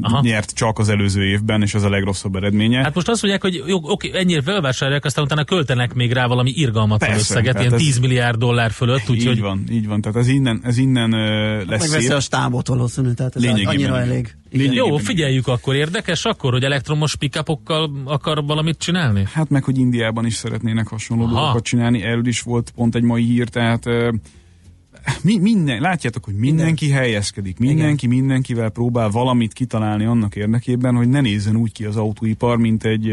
[0.00, 0.20] Aha.
[0.22, 2.82] Nyert csak az előző évben, és ez a legrosszabb eredménye.
[2.82, 6.50] Hát most azt mondják, hogy jó, oké, ennyire felvásárolják, aztán utána költenek még rá valami
[6.54, 10.00] irgalmatlan Persze, összeget, ilyen ez- 10 milliárd dollár fölött, így úgyhogy van, így van.
[10.00, 13.96] Tehát ez innen, ez innen ö, lesz Megveszi a stábot valószínűleg, tehát ez Lényegében annyira
[13.96, 14.10] igen.
[14.10, 14.36] elég.
[14.56, 15.04] Lényegében Jó, igen.
[15.04, 15.74] figyeljük akkor.
[15.74, 19.24] Érdekes akkor, hogy elektromos pickupokkal akar valamit csinálni?
[19.32, 21.34] Hát meg, hogy Indiában is szeretnének hasonló Aha.
[21.34, 23.84] dolgokat csinálni, erről is volt pont egy mai hír, tehát
[25.22, 31.20] mi, minden, látjátok, hogy mindenki helyezkedik, mindenki mindenkivel próbál valamit kitalálni annak érdekében, hogy ne
[31.20, 33.08] nézzen úgy ki az autóipar, mint egy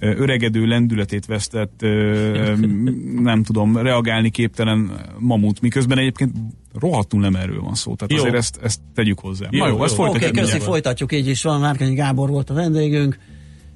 [0.00, 1.80] öregedő lendületét vesztett,
[3.30, 6.32] nem tudom, reagálni képtelen mamut, miközben egyébként
[6.74, 7.94] rohadtul nem erről van szó.
[7.94, 8.18] Tehát Jó.
[8.18, 9.46] azért ezt, ezt tegyük hozzá.
[9.50, 9.84] Jó, Na jó, jó.
[9.84, 10.30] ezt Oké, folytatjuk.
[10.32, 11.60] okay, köszi, folytatjuk, így is van.
[11.60, 13.18] Márkanyi Gábor volt a vendégünk.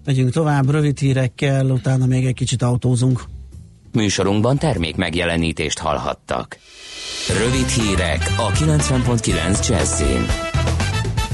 [0.05, 3.23] Megyünk tovább, rövid hírekkel, utána még egy kicsit autózunk.
[3.93, 6.59] Műsorunkban termék megjelenítést hallhattak.
[7.45, 10.52] Rövid hírek a 90.9 Jazzin.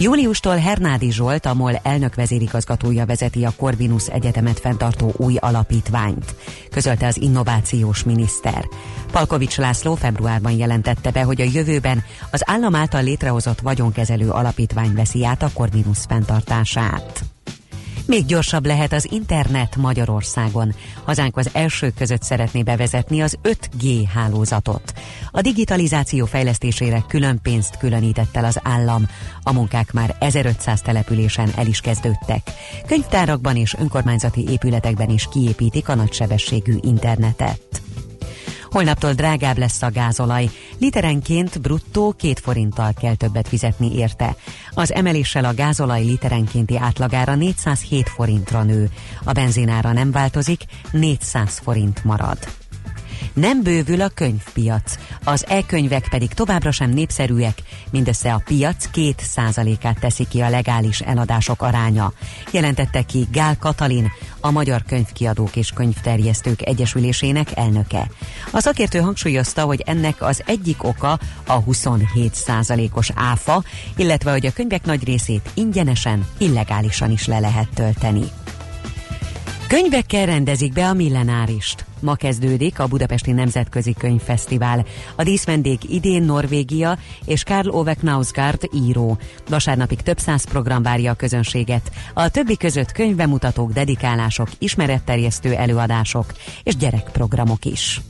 [0.00, 6.34] Júliustól Hernádi Zsolt, a MOL elnök vezérigazgatója vezeti a Corvinus Egyetemet fenntartó új alapítványt,
[6.70, 8.68] közölte az innovációs miniszter.
[9.11, 15.24] Palkovics László februárban jelentette be, hogy a jövőben az állam által létrehozott vagyonkezelő alapítvány veszi
[15.24, 17.27] át a Corvinus fenntartását.
[18.08, 20.74] Még gyorsabb lehet az internet Magyarországon.
[21.04, 24.92] Hazánk az elsők között szeretné bevezetni az 5G hálózatot.
[25.30, 29.08] A digitalizáció fejlesztésére külön pénzt különített el az állam.
[29.42, 32.50] A munkák már 1500 településen el is kezdődtek.
[32.86, 37.82] Könyvtárakban és önkormányzati épületekben is kiépítik a nagysebességű internetet.
[38.70, 40.50] Holnaptól drágább lesz a gázolaj.
[40.78, 44.37] Literenként bruttó két forinttal kell többet fizetni érte.
[44.70, 48.90] Az emeléssel a gázolaj literenkénti átlagára 407 forintra nő.
[49.24, 52.38] A benzinára nem változik, 400 forint marad.
[53.32, 60.00] Nem bővül a könyvpiac, az e-könyvek pedig továbbra sem népszerűek, mindössze a piac két százalékát
[60.00, 62.12] teszi ki a legális eladások aránya,
[62.50, 64.10] jelentette ki Gál Katalin,
[64.40, 68.10] a Magyar Könyvkiadók és Könyvterjesztők Egyesülésének elnöke.
[68.50, 73.62] A szakértő hangsúlyozta, hogy ennek az egyik oka a 27 százalékos áfa,
[73.96, 78.24] illetve hogy a könyvek nagy részét ingyenesen, illegálisan is le lehet tölteni.
[79.68, 81.85] Könyvekkel rendezik be a millenárist.
[82.00, 84.85] Ma kezdődik a Budapesti Nemzetközi Könyvfesztivál.
[85.16, 89.18] A díszvendég idén Norvégia és Karl Ove Knausgaard író.
[89.48, 91.90] Vasárnapig több száz program várja a közönséget.
[92.14, 96.26] A többi között könyvbemutatók, dedikálások, ismeretterjesztő előadások
[96.62, 98.00] és gyerekprogramok is.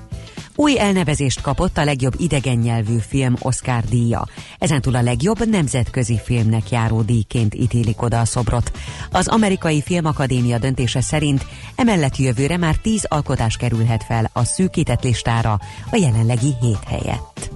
[0.61, 4.27] Új elnevezést kapott a legjobb idegen nyelvű film Oscar díja.
[4.59, 8.73] Ezentúl a legjobb nemzetközi filmnek járó díjként ítélik oda a szobrot.
[9.11, 15.61] Az amerikai filmakadémia döntése szerint emellett jövőre már tíz alkotás kerülhet fel a szűkített listára
[15.91, 17.51] a jelenlegi hét helyett.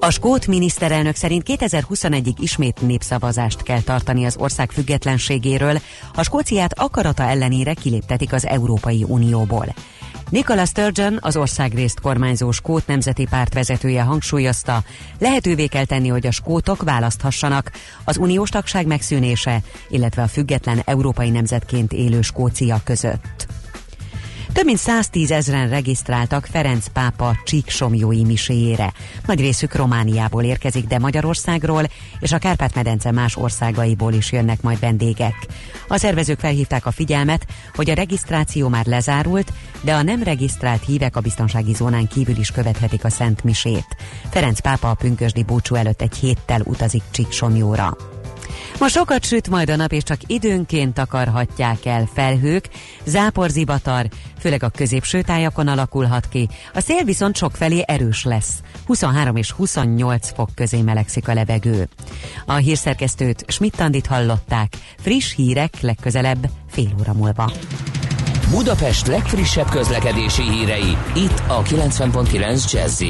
[0.00, 5.78] A skót miniszterelnök szerint 2021-ig ismét népszavazást kell tartani az ország függetlenségéről,
[6.14, 9.74] ha Skóciát akarata ellenére kiléptetik az Európai Unióból.
[10.30, 14.82] Nicola Sturgeon, az országrészt kormányzó skót nemzeti párt vezetője hangsúlyozta,
[15.18, 17.70] lehetővé kell tenni, hogy a skótok választhassanak
[18.04, 23.47] az uniós tagság megszűnése, illetve a független európai nemzetként élő Skócia között.
[24.52, 28.92] Több mint 110 ezeren regisztráltak Ferenc pápa csíksomjói miséjére.
[29.26, 31.82] Nagy részük Romániából érkezik, de Magyarországról
[32.20, 35.34] és a Kárpát-medence más országaiból is jönnek majd vendégek.
[35.88, 41.16] A szervezők felhívták a figyelmet, hogy a regisztráció már lezárult, de a nem regisztrált hívek
[41.16, 43.96] a biztonsági zónán kívül is követhetik a Szent Misét.
[44.30, 48.17] Ferenc pápa a pünkösdi búcsú előtt egy héttel utazik Csíksomjóra.
[48.78, 52.68] Ma sokat süt majd a nap, és csak időnként takarhatják el felhők,
[53.04, 54.06] záporzivatar,
[54.38, 56.48] főleg a középső tájakon alakulhat ki.
[56.74, 58.54] A szél viszont sokfelé erős lesz.
[58.86, 61.88] 23 és 28 fok közé melegszik a levegő.
[62.46, 64.72] A hírszerkesztőt Schmidt-Tandit hallották.
[64.98, 67.52] Friss hírek legközelebb fél óra múlva.
[68.50, 73.02] Budapest legfrissebb közlekedési hírei, itt a 90.9 jazz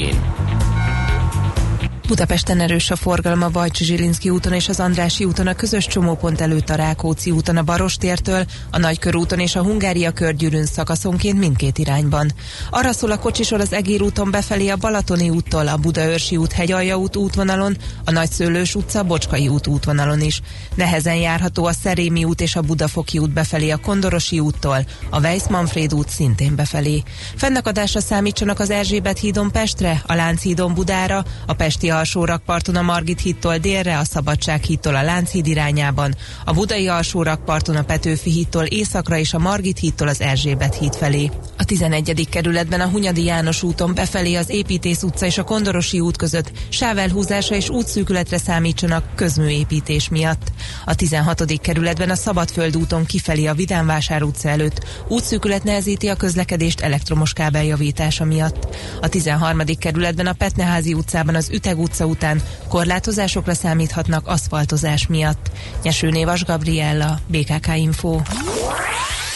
[2.09, 6.41] Budapesten erős a forgalma a Vajcsi Zsilinszki úton és az Andrási úton a közös csomópont
[6.41, 12.33] előtt a Rákóczi úton a Barostértől, a Nagykörúton és a Hungária körgyűrűn szakaszonként mindkét irányban.
[12.71, 16.97] Arra szól a kocsisor az Egér úton befelé a Balatoni úttól, a Budaörsi út Hegyalja
[16.97, 20.41] út útvonalon, a Nagyszőlős utca Bocskai út útvonalon is.
[20.75, 25.47] Nehezen járható a Szerémi út és a Budafoki út befelé a Kondorosi úttól, a Weiss
[25.49, 27.03] Manfred út szintén befelé.
[27.37, 33.59] Fennakadásra számítsanak az Erzsébet hídon Pestre, a Lánchídon Budára, a Pesti alsórakparton a Margit hídtól
[33.59, 39.35] délre, a Szabadság hídtól a Lánchíd irányában, a Budai alsórakparton a Petőfi hídtól északra és
[39.35, 41.31] a Margit hídtól az Erzsébet híd felé.
[41.59, 42.29] A 11.
[42.31, 47.55] kerületben a Hunyadi János úton befelé az Építész utca és a Kondorosi út között sávelhúzása
[47.55, 50.53] és útszűkületre számítsanak közműépítés miatt.
[50.85, 51.61] A 16.
[51.61, 58.25] kerületben a Szabadföld úton kifelé a Vidánvásár utca előtt útszűkület nehezíti a közlekedést elektromos kábeljavítása
[58.25, 58.77] miatt.
[59.01, 59.61] A 13.
[59.79, 65.51] kerületben a Petneházi utcában az Üteg utca után korlátozásokra számíthatnak aszfaltozás miatt.
[65.83, 68.21] Nyeső Névas Gabriella, BKK Info.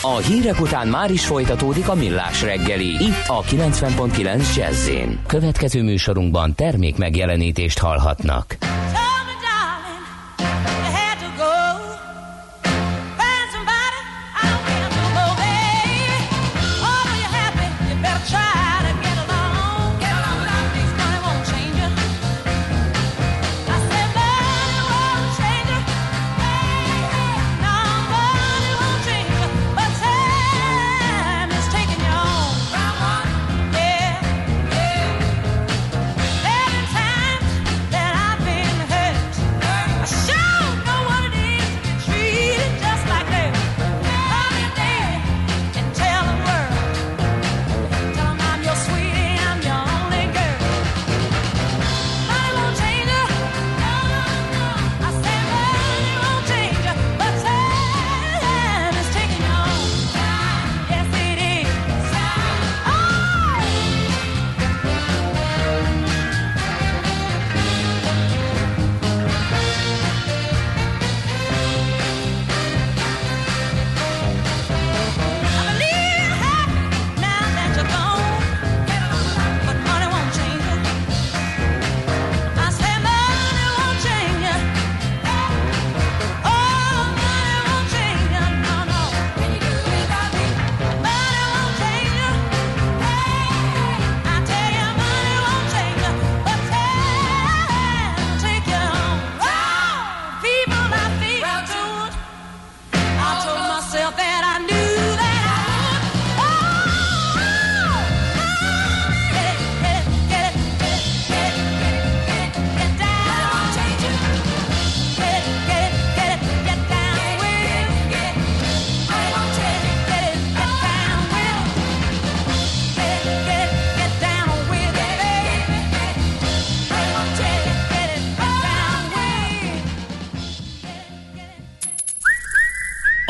[0.03, 2.89] A hírek után már is folytatódik a millás reggeli.
[2.89, 4.91] Itt a 90.9 jazz
[5.27, 8.57] Következő műsorunkban termék megjelenítést hallhatnak.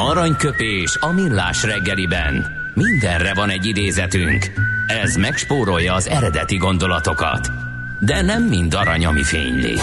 [0.02, 2.46] Aranyköpés a millás reggeliben.
[2.74, 4.50] Mindenre van egy idézetünk.
[4.86, 7.50] Ez megspórolja az eredeti gondolatokat.
[8.00, 9.74] De nem mind arany, ami fényli.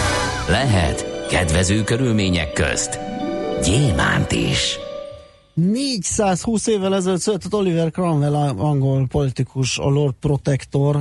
[0.48, 2.98] Lehet kedvező körülmények közt
[3.62, 4.78] gyémánt is.
[5.54, 10.96] 420 évvel ezelőtt született Oliver Cromwell, angol politikus, a Lord Protector,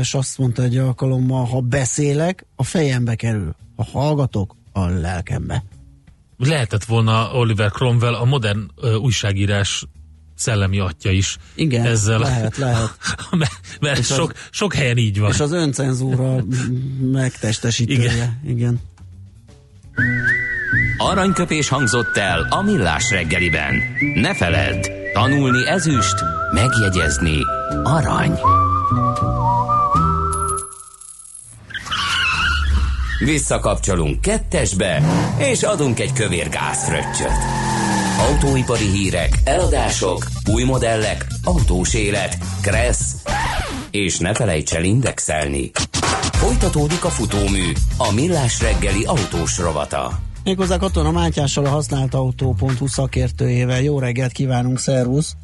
[0.00, 3.54] és azt mondta egy alkalommal, ha beszélek, a fejembe kerül.
[3.76, 5.62] Ha hallgatok, a lelkembe.
[6.48, 9.84] Lehetett volna Oliver Cromwell a modern ö, újságírás
[10.36, 11.36] szellemi atya is.
[11.54, 12.90] Igen, ezzel, lehet, lehet.
[13.30, 15.30] mert mert És az- sok, sok helyen így van.
[15.30, 16.44] És az öncenzúra
[17.00, 18.12] megtestesítője.
[18.12, 18.40] Igen.
[18.46, 18.80] Igen.
[20.98, 23.74] Aranyköpés hangzott el a millás reggeliben.
[24.14, 26.14] Ne feledd, tanulni ezüst,
[26.54, 27.38] megjegyezni
[27.82, 28.38] arany.
[33.24, 35.02] Visszakapcsolunk kettesbe,
[35.38, 37.38] és adunk egy kövér gázfröccsöt.
[38.28, 43.14] Autóipari hírek, eladások, új modellek, autós élet, kressz,
[43.90, 45.70] és ne felejts el indexelni.
[46.32, 50.18] Folytatódik a futómű, a millás reggeli autós rovata.
[50.44, 53.80] Méghozzá Katona Mátyással a használt autó.hu szakértőjével.
[53.80, 55.36] Jó reggelt kívánunk, szervusz!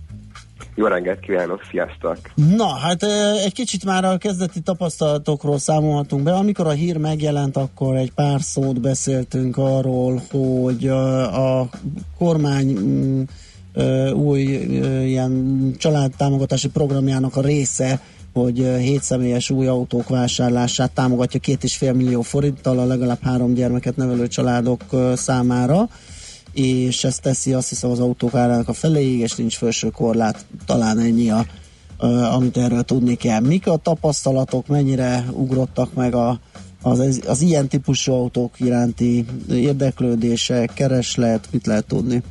[0.76, 2.18] Jó reggelt kívánok, sziasztok!
[2.56, 3.02] Na, hát
[3.44, 6.32] egy kicsit már a kezdeti tapasztalatokról számolhatunk be.
[6.32, 11.68] Amikor a hír megjelent, akkor egy pár szót beszéltünk arról, hogy a
[12.18, 13.22] kormány mm,
[14.12, 14.40] új
[15.04, 18.00] ilyen családtámogatási programjának a része,
[18.32, 23.22] hogy ö, hét személyes új autók vásárlását támogatja két és fél millió forinttal a legalább
[23.22, 24.82] három gyermeket nevelő családok
[25.14, 25.88] számára
[26.56, 30.98] és ezt teszi azt hiszem az autók árának a feléig, és nincs felső korlát, talán
[30.98, 31.44] ennyi a,
[32.32, 33.40] amit erről tudni kell.
[33.40, 36.38] Mik a tapasztalatok, mennyire ugrottak meg a,
[36.82, 42.22] az, az ilyen típusú autók iránti érdeklődése, kereslet, mit lehet tudni?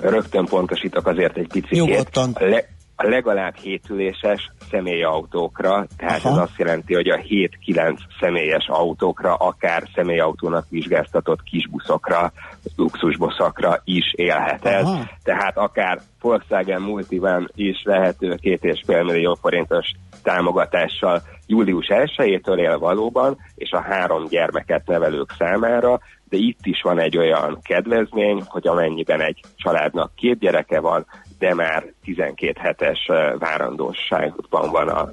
[0.00, 1.70] Rögtön pontosítok azért egy picit.
[1.70, 2.30] Nyugodtan.
[2.32, 2.64] A, le,
[2.96, 6.30] a legalább hétüléses személyautókra, tehát Aha.
[6.30, 12.32] ez azt jelenti, hogy a 7-9 személyes autókra, akár személyautónak vizsgáztatott kisbuszokra,
[12.76, 14.84] luxusbuszokra is élhet ez.
[14.84, 15.04] Aha.
[15.22, 19.86] Tehát akár Volkswagen Multivan is lehető 2,5 millió forintos
[20.22, 26.98] támogatással július 1-től él valóban, és a három gyermeket nevelők számára, de itt is van
[26.98, 31.06] egy olyan kedvezmény, hogy amennyiben egy családnak két gyereke van,
[31.44, 33.06] de már 12 hetes
[33.38, 35.10] várandóságban van a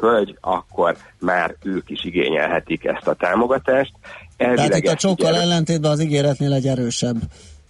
[0.00, 3.92] hölgy, akkor már ők is igényelhetik ezt a támogatást.
[4.36, 7.16] Tehát Elvileg itt a ugye- ellentétben az ígéretnél egy erősebb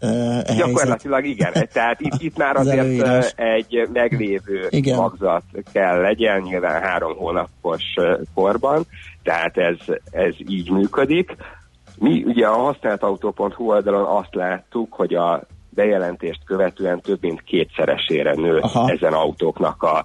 [0.00, 0.56] helyzet.
[0.56, 3.32] Gyakorlatilag igen, tehát itt, itt már Az azért előírás.
[3.36, 4.96] egy meglévő Igen.
[4.96, 7.82] magzat kell legyen, nyilván három hónapos
[8.34, 8.86] korban,
[9.22, 9.76] tehát ez,
[10.10, 11.36] ez így működik.
[11.98, 18.58] Mi ugye a használtautó.hu oldalon azt láttuk, hogy a bejelentést követően több mint kétszeresére nő
[18.58, 18.90] Aha.
[18.90, 20.04] ezen autóknak a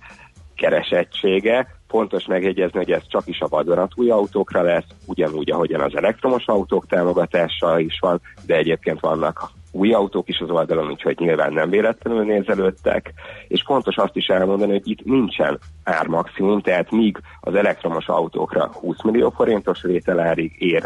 [0.56, 1.68] keresettsége.
[1.88, 6.88] Fontos megjegyezni, hogy ez csak is a vadonatúj autókra lesz, ugyanúgy, ahogyan az elektromos autók
[6.88, 12.24] támogatása is van, de egyébként vannak új autók is az oldalon, úgyhogy nyilván nem véletlenül
[12.24, 13.14] nézelődtek,
[13.48, 19.04] és fontos azt is elmondani, hogy itt nincsen ármaximum, tehát míg az elektromos autókra 20
[19.04, 20.84] millió forintos vételárig ér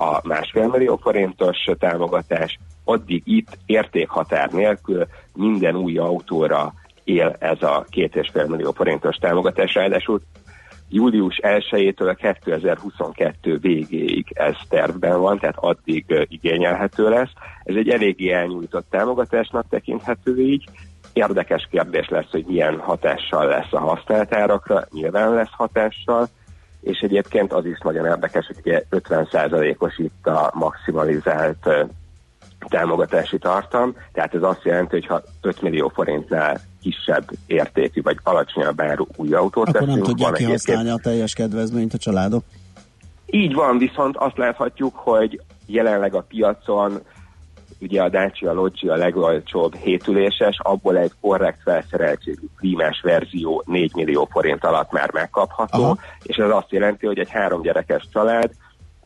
[0.00, 7.84] a másfél millió forintos támogatás, addig itt értékhatár nélkül minden új autóra él ez a
[7.90, 10.20] két és fél millió forintos támogatás, ráadásul
[10.88, 17.32] július 1-től 2022 végéig ez tervben van, tehát addig igényelhető lesz.
[17.64, 20.64] Ez egy eléggé elnyújtott támogatásnak tekinthető így.
[21.12, 26.28] Érdekes kérdés lesz, hogy milyen hatással lesz a használt árakra, nyilván lesz hatással,
[26.80, 31.68] és egyébként az is nagyon érdekes, hogy ugye 50%-os itt a maximalizált
[32.68, 38.80] támogatási tartam, tehát ez azt jelenti, hogy ha 5 millió forintnál kisebb értékű vagy alacsonyabb
[38.80, 42.44] áru új autót Akkor nem veszünk, tudják van egyébként kihasználni a teljes kedvezményt a családok.
[43.26, 47.00] így van, viszont azt láthatjuk, hogy jelenleg a piacon
[47.80, 54.28] ugye a Dacia Logi a legolcsóbb hétüléses, abból egy korrekt felszereltségű klímás verzió 4 millió
[54.30, 55.98] forint alatt már megkapható, Aha.
[56.22, 58.50] és ez azt jelenti, hogy egy három gyerekes család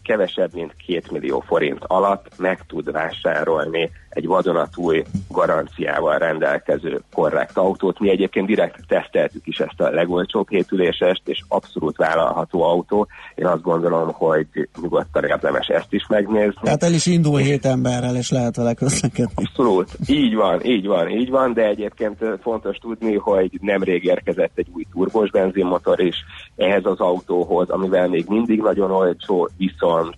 [0.03, 8.01] kevesebb, mint 2 millió forint alatt meg tud vásárolni egy vadonatúj garanciával rendelkező korrekt autót.
[8.01, 13.07] Mi egyébként direkt teszteltük is ezt a legolcsóbb hétülésest, és abszolút vállalható autó.
[13.35, 14.47] Én azt gondolom, hogy
[14.83, 16.61] nyugodtan érdemes ezt is megnézni.
[16.63, 19.33] Tehát el is indul hét emberrel, és lehet vele közlekedni.
[19.35, 24.69] Abszolút, így van, így van, így van, de egyébként fontos tudni, hogy nemrég érkezett egy
[24.75, 26.17] új turbos benzinmotor is
[26.57, 30.17] ehhez az autóhoz, amivel még mindig nagyon olcsó, viszont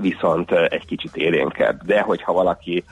[0.00, 1.82] viszont egy kicsit élénkebb.
[1.84, 2.84] De hogyha valaki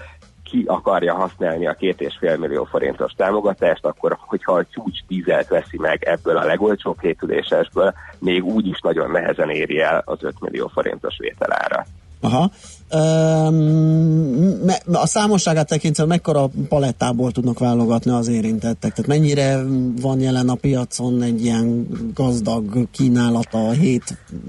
[0.51, 5.49] ki akarja használni a két és fél millió forintos támogatást, akkor hogyha a csúcs dízelt
[5.49, 10.35] veszi meg ebből a legolcsóbb hétülésesből, még úgy is nagyon nehezen éri el az 5
[10.41, 11.87] millió forintos vételára.
[12.21, 12.51] Aha.
[12.95, 18.93] Um, a számosságát tekintve mekkora palettából tudnak válogatni az érintettek?
[18.93, 19.63] Tehát mennyire
[20.01, 24.03] van jelen a piacon egy ilyen gazdag kínálata, 7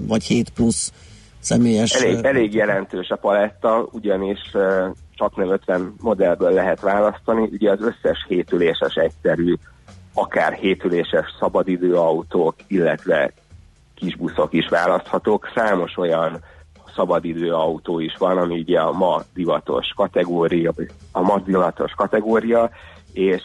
[0.06, 0.92] vagy 7 plusz
[1.48, 1.94] személyes...
[1.94, 4.40] Elég, elég jelentős a paletta, ugyanis
[5.14, 7.48] csak nem 50 modellből lehet választani.
[7.52, 9.54] Ugye az összes hétüléses egyszerű,
[10.14, 13.32] akár hétüléses szabadidőautók, illetve
[13.94, 15.52] kisbuszok is választhatók.
[15.54, 16.38] Számos olyan
[16.94, 20.72] szabadidő autó is van, ami ugye a ma divatos kategória,
[21.12, 22.70] a ma divatos kategória,
[23.12, 23.42] és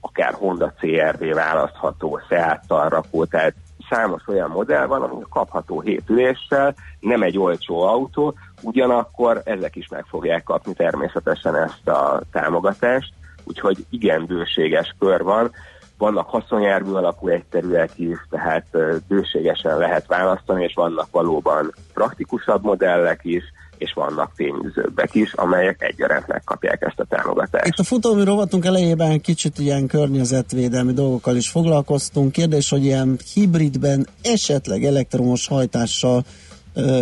[0.00, 3.54] akár Honda CRV választható, Seat rakó, tehát
[3.92, 10.04] számos olyan modell van, ami kapható hétüléssel, nem egy olcsó autó, ugyanakkor ezek is meg
[10.04, 13.12] fogják kapni természetesen ezt a támogatást,
[13.44, 15.50] úgyhogy igen bőséges kör van,
[15.98, 18.66] vannak haszonjármű alapú egyterület is, tehát
[19.08, 23.42] bőségesen lehet választani, és vannak valóban praktikusabb modellek is,
[23.82, 27.66] és vannak fényűzőbbek is, amelyek egyaránt megkapják ezt a támogatást.
[27.66, 32.32] Itt a futómű rovatunk elejében kicsit ilyen környezetvédelmi dolgokkal is foglalkoztunk.
[32.32, 36.24] Kérdés, hogy ilyen hibridben esetleg elektromos hajtással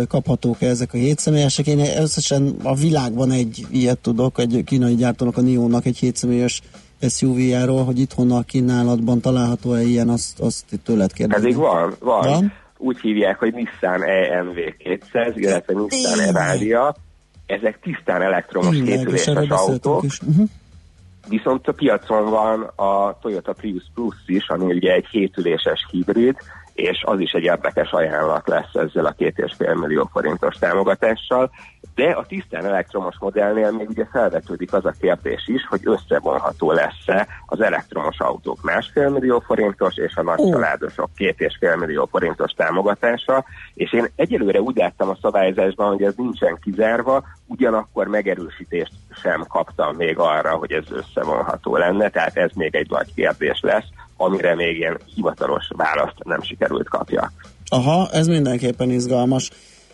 [0.07, 1.67] kaphatók-e ezek a hétszemélyesek.
[1.67, 6.61] Én összesen a világban egy ilyet tudok, egy kínai gyártónak, a NIO-nak egy hétszemélyes
[7.09, 11.43] SUV-járól, hogy itthon a kínálatban található-e ilyen, azt, azt tőled kérdezni.
[11.43, 12.27] Pedig van, van.
[12.27, 12.51] van?
[12.83, 16.95] Úgy hívják, hogy Nissan ENV 200, illetve Nissan Evalia.
[17.45, 20.03] Ezek tisztán elektromos kétüléses autók.
[20.03, 20.47] Uh-huh.
[21.27, 26.35] Viszont a piacon van a Toyota Prius Plus is, ami ugye egy hétüléses hibrid,
[26.73, 31.51] és az is egy érdekes ajánlat lesz ezzel a két és fél millió forintos támogatással,
[31.95, 37.27] de a tisztán elektromos modellnél még ugye felvetődik az a kérdés is, hogy összevonható lesz-e
[37.45, 42.51] az elektromos autók másfél millió forintos és a nagy családosok két és fél millió forintos
[42.51, 49.45] támogatása, és én egyelőre úgy láttam a szabályzásban, hogy ez nincsen kizárva, ugyanakkor megerősítést sem
[49.47, 53.87] kaptam még arra, hogy ez összevonható lenne, tehát ez még egy nagy kérdés lesz,
[54.17, 57.31] amire még ilyen hivatalos választ nem sikerült kapja.
[57.69, 59.49] Aha, ez mindenképpen izgalmas.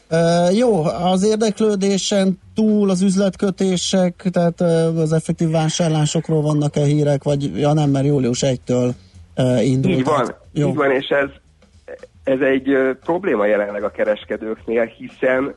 [0.09, 7.59] Uh, jó, az érdeklődésen túl az üzletkötések, tehát uh, az effektív vásárlásokról vannak-e hírek, vagy
[7.59, 8.89] ja nem, mert július 1-től
[9.37, 9.97] uh, indult.
[9.97, 10.67] Így van, jó.
[10.67, 11.29] így van, és ez,
[12.23, 15.55] ez egy uh, probléma jelenleg a kereskedőknél, hiszen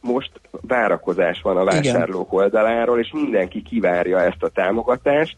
[0.00, 2.44] most várakozás van a vásárlók Igen.
[2.44, 5.36] oldaláról, és mindenki kivárja ezt a támogatást,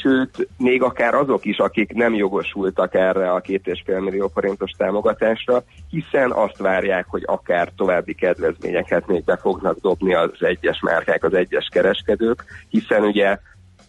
[0.00, 4.70] sőt, még akár azok is, akik nem jogosultak erre a két és fél millió forintos
[4.76, 11.24] támogatásra, hiszen azt várják, hogy akár további kedvezményeket még be fognak dobni az egyes márkák,
[11.24, 13.38] az egyes kereskedők, hiszen ugye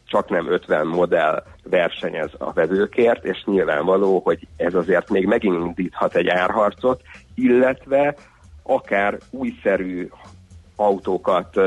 [0.06, 6.28] csak nem 50 modell versenyez a vevőkért, és nyilvánvaló, hogy ez azért még megindíthat egy
[6.28, 7.02] árharcot,
[7.36, 8.16] illetve
[8.64, 10.10] akár újszerű
[10.76, 11.60] autókat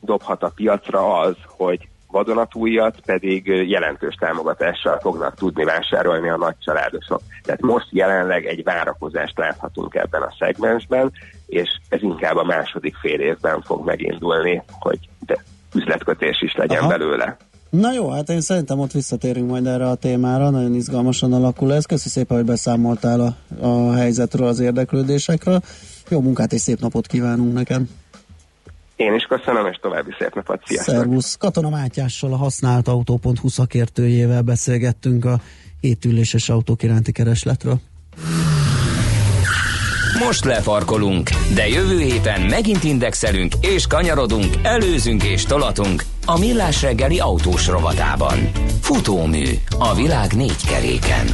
[0.00, 7.20] dobhat a piacra az, hogy vadonatújat pedig jelentős támogatással fognak tudni vásárolni a nagy családosok.
[7.42, 11.12] Tehát most jelenleg egy várakozást láthatunk ebben a szegmensben,
[11.46, 15.44] és ez inkább a második fél évben fog megindulni, hogy de
[15.74, 16.88] üzletkötés is legyen Aha.
[16.88, 17.36] belőle.
[17.70, 21.86] Na jó, hát én szerintem ott visszatérünk majd erre a témára, nagyon izgalmasan alakul ez.
[21.86, 25.60] Köszi szépen, hogy beszámoltál a, a helyzetről, az érdeklődésekről.
[26.08, 27.88] Jó munkát és szép napot kívánunk nekem!
[28.98, 30.60] Én is köszönöm, és további szép napot.
[30.64, 30.94] Sziasztok!
[30.94, 31.36] Szervusz!
[31.36, 35.40] Katona Mátyással, a használt autó.hu szakértőjével beszélgettünk a
[35.80, 37.80] hétüléses autók iránti keresletről.
[40.24, 47.18] Most lefarkolunk, de jövő héten megint indexelünk és kanyarodunk, előzünk és tolatunk a Millás reggeli
[47.18, 48.38] autós rovatában.
[48.80, 49.44] Futómű
[49.78, 51.26] a világ négy keréken.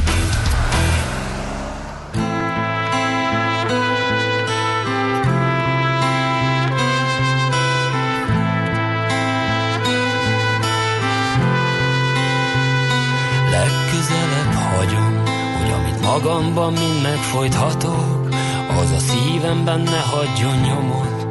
[16.15, 18.29] Magamban mind megfojthatok,
[18.81, 21.27] az a szívemben ne hagyjon nyomot,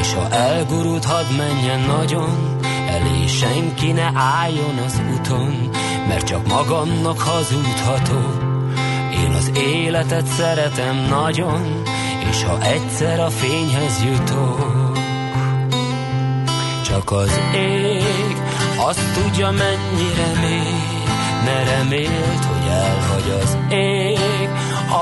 [0.00, 2.58] és ha elgurult, hadd menjen nagyon,
[2.88, 5.70] elé senki ne álljon az uton,
[6.08, 8.42] mert csak magamnak hazudhatok.
[9.12, 11.82] Én az életet szeretem nagyon,
[12.30, 14.98] és ha egyszer a fényhez jutok,
[16.84, 18.36] csak az ég
[18.76, 20.79] azt tudja mennyire még,
[21.44, 24.48] ne remélt, hogy elhagy az ég,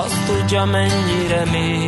[0.05, 1.88] azt tudja mennyire még.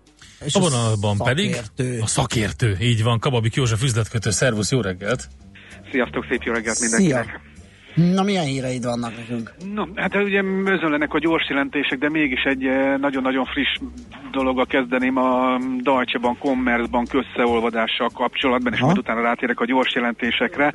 [0.45, 1.99] És A vonalban pedig szakértő.
[2.01, 5.29] a szakértő, így van, Kababik József üzletkötő, szervusz, jó reggelt!
[5.91, 7.25] Sziasztok, szép jó reggelt Szia!
[7.95, 9.53] Na, milyen híreid vannak nekünk?
[9.73, 13.77] No, hát ugye özönlenek a gyors jelentések, de mégis egy eh, nagyon-nagyon friss
[14.31, 18.85] dologgal kezdeném a Deutsche Bank, Commerzbank összeolvadással kapcsolatban, és Ha?
[18.85, 20.73] majd utána rátérek a gyors jelentésekre.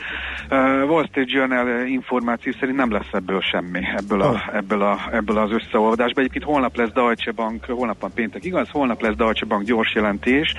[0.50, 0.58] Uh,
[0.90, 4.56] Wall Street Journal információ szerint nem lesz ebből semmi, ebből, a, Oh.
[4.56, 6.22] ebből, a, ebből az összeolvadásból.
[6.22, 8.68] Egyébként holnap lesz Deutsche Bank, holnap van péntek, igaz?
[8.70, 10.54] Holnap lesz Deutsche Bank gyors jelentés,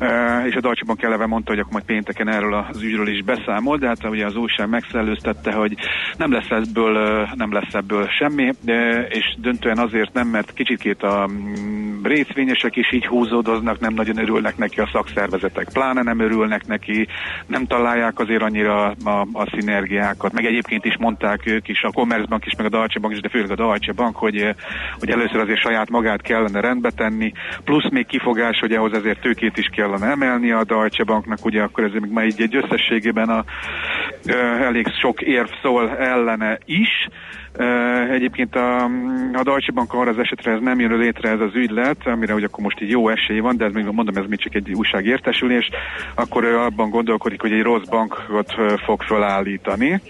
[0.00, 3.22] uh, és a Deutsche Bank eleve mondta, hogy akkor majd pénteken erről az ügyről is
[3.22, 5.74] beszámol, de hát ugye az újság megszellőztette, hogy
[6.16, 8.52] nem lesz ebből, nem lesz ebből semmi,
[9.08, 14.56] és döntően azért nem, mert kicsikét a mm, részvényesek is így húzódoznak, nem nagyon örülnek
[14.56, 17.06] neki a szakszervezetek, pláne nem örülnek neki,
[17.46, 22.46] nem találják azért annyira a, a szinergiákat, meg egyébként is mondták ők is, a Commerzbank
[22.46, 24.54] is, meg a Deutsche Bank is, de főleg a Deutsche Bank, hogy,
[24.98, 27.32] hogy először azért saját magát kellene rendbe tenni,
[27.64, 31.84] plusz még kifogás, hogy ahhoz ezért tőkét is kellene emelni a Deutsche Banknak, ugye akkor
[31.84, 33.44] ez még már így egy összességében a,
[34.26, 37.08] ö, elég sok érv szól ellene is.
[38.10, 38.84] Egyébként a,
[39.32, 42.44] a Deutsche Bank arra az esetre ez nem jön létre ez az ügylet, amire hogy
[42.44, 45.68] akkor most így jó esély van, de ez még mondom, ez még csak egy újságértesülés,
[46.14, 50.00] akkor ő abban gondolkodik, hogy egy rossz bankot fog felállítani.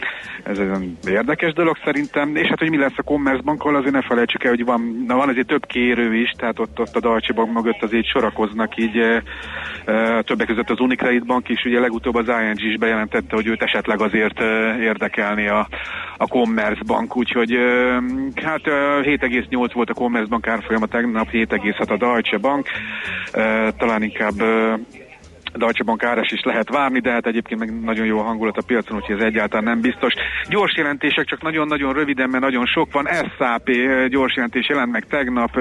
[0.43, 4.45] Ez egy érdekes dolog szerintem, és hát hogy mi lesz a Commerzbankkal, azért ne felejtsük
[4.45, 7.53] el, hogy van, na, van azért több kérő is, tehát ott, ott a Deutsche Bank
[7.53, 9.22] mögött azért sorakoznak így
[10.20, 14.01] többek között az Unicredit Bank is, ugye legutóbb az ING is bejelentette, hogy őt esetleg
[14.01, 14.40] azért
[14.80, 15.68] érdekelni a,
[16.16, 17.58] a Commerzbank, úgyhogy
[18.44, 22.66] hát ö, 7,8 volt a Commerzbank árfolyama tegnap, 7,6 a Deutsche Bank,
[23.76, 24.42] talán inkább
[25.55, 28.62] Deutsche Bank áras is lehet várni, de hát egyébként meg nagyon jó a hangulat a
[28.66, 30.12] piacon, úgyhogy ez egyáltalán nem biztos.
[30.48, 33.09] Gyors jelentések, csak nagyon-nagyon röviden, mert nagyon sok van.
[33.38, 33.70] SAP
[34.09, 35.57] gyors jelentés jelent meg tegnap,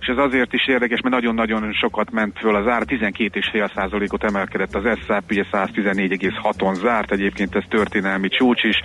[0.00, 4.98] és ez azért is érdekes, mert nagyon-nagyon sokat ment föl az ár, 12,5%-ot emelkedett az
[5.06, 8.76] SAP, ugye 114,6-on zárt, egyébként ez történelmi csúcs is.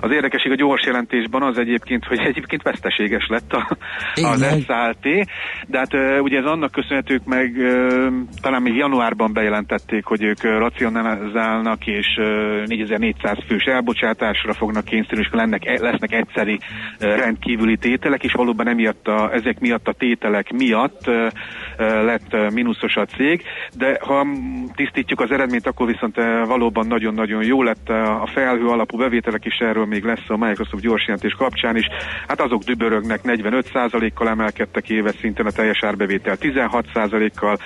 [0.00, 3.76] Az érdekesség a gyors jelentésben az egyébként, hogy egyébként veszteséges lett a,
[4.14, 5.26] az SAP,
[5.66, 7.52] de hát ugye ez annak köszönhetők meg,
[8.40, 9.32] talán még januárban
[9.78, 12.06] bejelentették, hogy ők racionalizálnak, és
[12.66, 16.58] 4400 fős elbocsátásra fognak kényszerülni, és lennek, lesznek egyszeri
[16.98, 21.10] rendkívüli tételek, és valóban emiatt a, ezek miatt a tételek miatt
[21.76, 23.42] lett mínuszos a cég,
[23.76, 24.26] de ha
[24.74, 26.16] tisztítjuk az eredményt, akkor viszont
[26.46, 31.32] valóban nagyon-nagyon jó lett a felhő alapú bevételek is, erről még lesz a Microsoft gyorsjelentés
[31.32, 31.86] kapcsán is.
[32.26, 37.56] Hát azok dübörögnek 45%-kal emelkedtek éves szinten, a teljes árbevétel 16%-kal,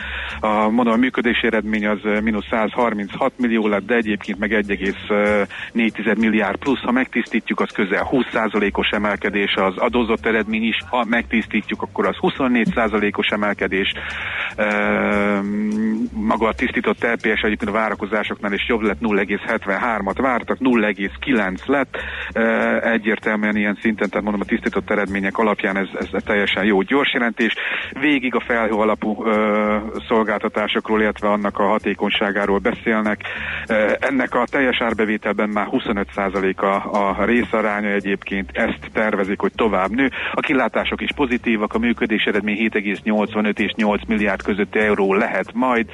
[0.41, 6.59] a, mondom, a működési eredmény az mínusz 136 millió lett, de egyébként meg 1,4 milliárd
[6.59, 12.17] plusz, ha megtisztítjuk, az közel 20%-os emelkedés, az adózott eredmény is, ha megtisztítjuk, akkor az
[12.21, 13.93] 24%-os emelkedés.
[16.13, 21.97] Maga a tisztított LPS egyébként a várakozásoknál is jobb lett, 0,73-at vártak, 0,9 lett,
[22.83, 27.55] egyértelműen ilyen szinten, tehát mondom a tisztított eredmények alapján ez, ez teljesen jó gyors jelentés.
[28.01, 29.25] Végig a felhő alapú
[30.09, 33.21] szolgáltatásokról, illetve annak a hatékonyságáról beszélnek.
[33.99, 40.11] Ennek a teljes árbevételben már 25% a, a részaránya egyébként, ezt tervezik, hogy tovább nő.
[40.33, 45.87] A kilátások is pozitívak, a működés eredmény 7,85 és 8 milliárd közötti euró lehet majd,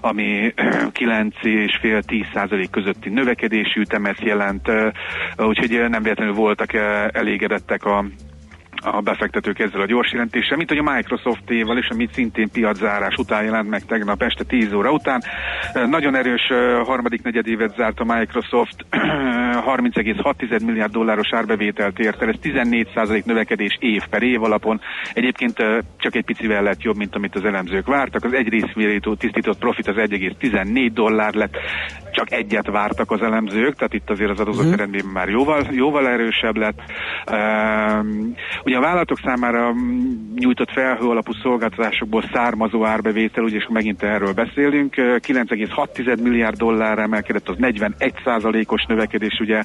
[0.00, 4.70] ami 9,5-10% közötti növekedésű ütemet jelent,
[5.36, 6.72] úgyhogy nem véletlenül voltak
[7.12, 8.04] elégedettek a
[8.80, 13.44] a befektetők ezzel a gyors jelentéssel, mint hogy a Microsoft-éval és amit szintén piaczárás után
[13.44, 15.22] jelent meg tegnap este 10 óra után.
[15.88, 16.46] Nagyon erős
[16.84, 24.02] harmadik negyedévet zárt a Microsoft, 30,6 milliárd dolláros árbevételt ért el, ez 14% növekedés év
[24.10, 24.80] per év alapon.
[25.12, 25.56] Egyébként
[25.96, 28.24] csak egy picivel lett jobb, mint amit az elemzők vártak.
[28.24, 31.56] Az egy részvérító tisztított profit az 1,14 dollár lett,
[32.12, 34.80] csak egyet vártak az elemzők, tehát itt azért az adózott uh-huh.
[34.80, 36.78] eredmény már jóval, jóval erősebb lett.
[37.32, 38.34] Um,
[38.64, 39.74] ugye a vállalatok számára
[40.34, 47.48] nyújtott felhő alapú szolgáltatásokból származó árbevétel, ugye és megint erről beszélünk, 9,6 milliárd dollár emelkedett,
[47.48, 49.62] az 41 os növekedés, ugye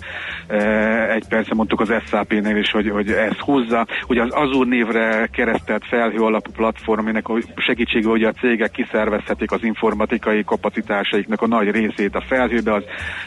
[1.10, 3.88] egy persze mondtuk az SAP-nél is, hogy, hogy ez húzza.
[4.08, 7.26] Ugye az Azure névre keresztelt felhő alapú platform, aminek
[7.56, 12.84] segítségével hogy a cégek kiszervezhetik az informatikai kapacitásaiknak a nagy részét a felhőbe, az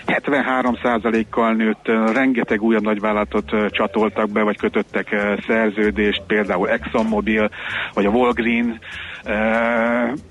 [0.06, 7.50] 73%-kal nőtt, rengeteg újabb nagyvállalatot csatoltak be, vagy kötöttek szerződést, például ExxonMobil,
[7.92, 8.80] vagy a Walgreen,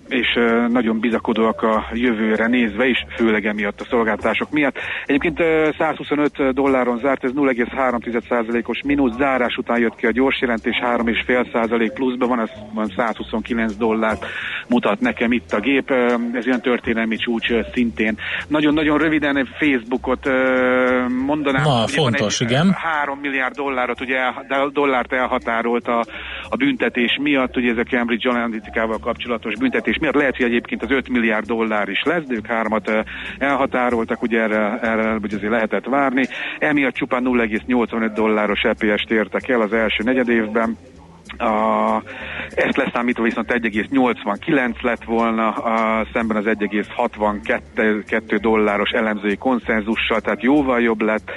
[0.07, 4.77] és nagyon bizakodóak a jövőre nézve is, főleg emiatt a szolgáltatások miatt.
[5.05, 5.37] Egyébként
[5.77, 12.27] 125 dolláron zárt, ez 0,3%-os mínusz, zárás után jött ki a gyors jelentés, 3,5% pluszban
[12.27, 14.25] van, ez van 129 dollárt
[14.67, 15.91] mutat nekem itt a gép,
[16.33, 18.17] ez ilyen történelmi csúcs szintén.
[18.47, 20.25] Nagyon-nagyon röviden Facebookot
[21.25, 21.63] mondanám.
[21.63, 22.71] Na, fontos, egy, igen.
[22.71, 24.19] 3 milliárd dollárt, ugye,
[24.73, 26.05] dollárt elhatárolt a,
[26.49, 30.15] a büntetés miatt, ugye ez a Cambridge Analytica-val kapcsolatos büntetés miatt.
[30.15, 32.91] Lehet, hogy egyébként az 5 milliárd dollár is lesz, de ők hármat
[33.37, 36.27] elhatároltak, ugye erre, erre hogy azért lehetett várni.
[36.59, 40.77] Emiatt csupán 0,85 dolláros EPS-t értek el az első negyedévben
[41.37, 42.03] a,
[42.49, 50.81] ezt leszámítva viszont 1,89 lett volna, a, szemben az 1,62 dolláros elemzői konszenzussal, tehát jóval
[50.81, 51.31] jobb lett.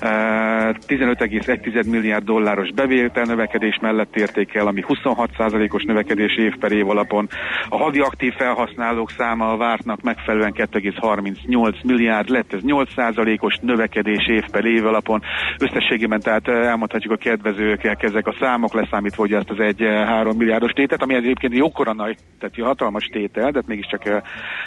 [0.00, 7.28] 15,1 milliárd dolláros bevétel növekedés mellett értékel, ami 26%-os növekedés év per év alapon.
[7.68, 14.44] A havi aktív felhasználók száma a vártnak megfelelően 2,38 milliárd lett, ez 8%-os növekedés év
[14.50, 15.22] per év alapon.
[15.58, 20.72] Összességében tehát elmondhatjuk a kedvezőkkel ezek a számok leszámítva, hogy ezt az egy 3 milliárdos
[20.72, 24.16] tétet, ami egyébként jókora nagy, tehát hatalmas tétel, de mégiscsak uh,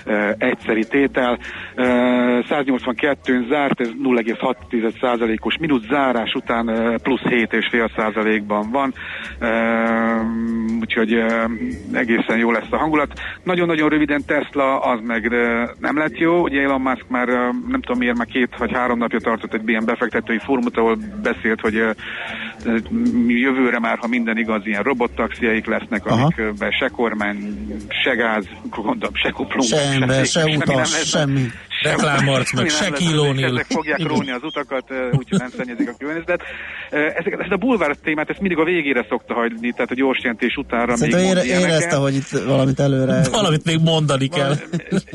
[0.05, 1.39] uh, egyszeri tétel.
[1.75, 1.86] Uh,
[2.49, 4.55] 182-n zárt, ez 0,6
[5.18, 6.65] százalékos mínusz zárás után
[7.03, 8.93] plusz 7,5 százalékban van,
[10.80, 11.13] úgyhogy
[11.93, 13.20] egészen jó lesz a hangulat.
[13.43, 15.32] Nagyon-nagyon röviden Tesla az meg
[15.80, 17.28] nem lett jó, ugye Elon Musk már
[17.68, 21.61] nem tudom miért, már két vagy három napja tartott egy ilyen befektetői fórumot, ahol beszélt,
[21.61, 21.84] hogy
[23.28, 27.38] jövőre már, ha minden igaz, ilyen robottaxiaik lesznek, amikben se kormány,
[28.03, 31.51] se gáz, gondolom, se kuplunk, se ember, se, se utas, semmi
[31.82, 33.43] Reklámarc, meg és O'Neal.
[33.43, 36.41] Ezek fogják róni az utakat, úgyhogy nem szennyezik a környezetet.
[36.89, 40.55] Ezeket, ezt a bulvár témát, ezt mindig a végére szokta hagyni, tehát a gyors jelentés
[40.55, 43.21] utánra még Szerintem mond ére, érezte, hogy itt valamit előre...
[43.32, 44.53] Valamit még mondani kell.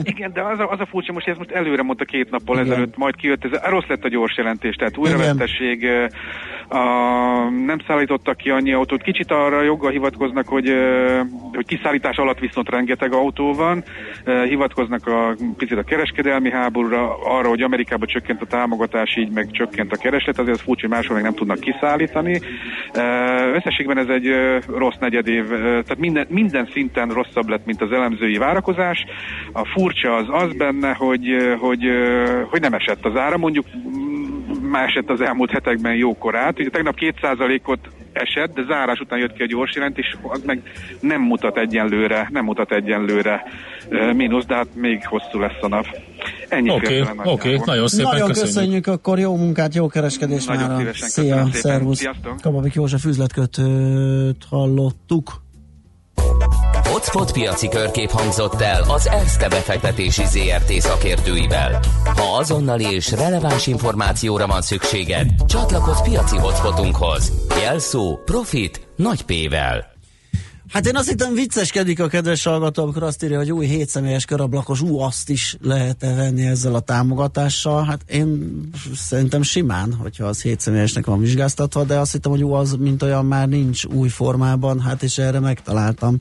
[0.03, 2.71] Igen, de az a, az a furcsa, most ez most előre mondta két nappal Igen.
[2.71, 6.07] ezelőtt, majd kijött, ez rossz lett a gyors jelentés, tehát újravezetesség, ö,
[6.69, 6.85] a,
[7.67, 9.03] nem szállítottak ki annyi autót.
[9.03, 10.73] Kicsit arra joggal hivatkoznak, hogy,
[11.53, 13.85] hogy kiszállítás alatt viszont rengeteg autó van.
[14.49, 19.93] Hivatkoznak a picit a kereskedelmi háborúra, arra, hogy Amerikában csökkent a támogatás, így meg csökkent
[19.93, 22.41] a kereslet, azért az furcsa, hogy máshol meg nem tudnak kiszállítani.
[23.55, 24.27] Összességben ez egy
[24.67, 29.05] rossz negyedév, tehát minden, minden szinten rosszabb lett, mint az elemzői várakozás.
[29.53, 31.85] A furcsa az az benne, hogy, hogy,
[32.51, 33.67] hogy nem esett az ára, mondjuk
[34.63, 36.59] már esett az elmúlt hetekben jókorát.
[36.59, 37.79] Ugye tegnap 2%-ot
[38.13, 40.63] esett, de zárás után jött ki a gyors jelentés, az meg
[41.01, 43.43] nem mutat egyenlőre, nem mutat egyenlőre
[43.89, 45.87] ö, mínusz, de hát még hosszú lesz a nap.
[46.49, 47.63] Ennyi Oké, oké, nagyjából.
[47.65, 48.55] nagyon szépen Nagyon köszönjük.
[48.55, 50.95] köszönjük, akkor jó munkát, jó kereskedést Nagyon már.
[50.95, 51.99] Szia, szervusz.
[51.99, 52.41] Sziasztok.
[52.41, 55.43] Kababik József üzletkötőt hallottuk.
[57.03, 61.81] Hotspot piaci körkép hangzott el az ESZTE befektetési ZRT szakértőivel.
[62.05, 67.33] Ha azonnali és releváns információra van szükséged, csatlakozz piaci hotspotunkhoz.
[67.61, 69.87] Jelszó Profit nagy P-vel.
[70.69, 74.25] Hát én azt hittem vicceskedik a kedves hallgató, amikor azt írja, hogy új 7 személyes
[74.25, 77.85] karablakos, ú, azt is lehet-e venni ezzel a támogatással.
[77.85, 78.61] Hát én
[78.95, 83.03] szerintem simán, hogyha az 7 személyesnek van vizsgáztatva, de azt hittem, hogy ú, az mint
[83.03, 86.21] olyan már nincs új formában, hát és erre megtaláltam,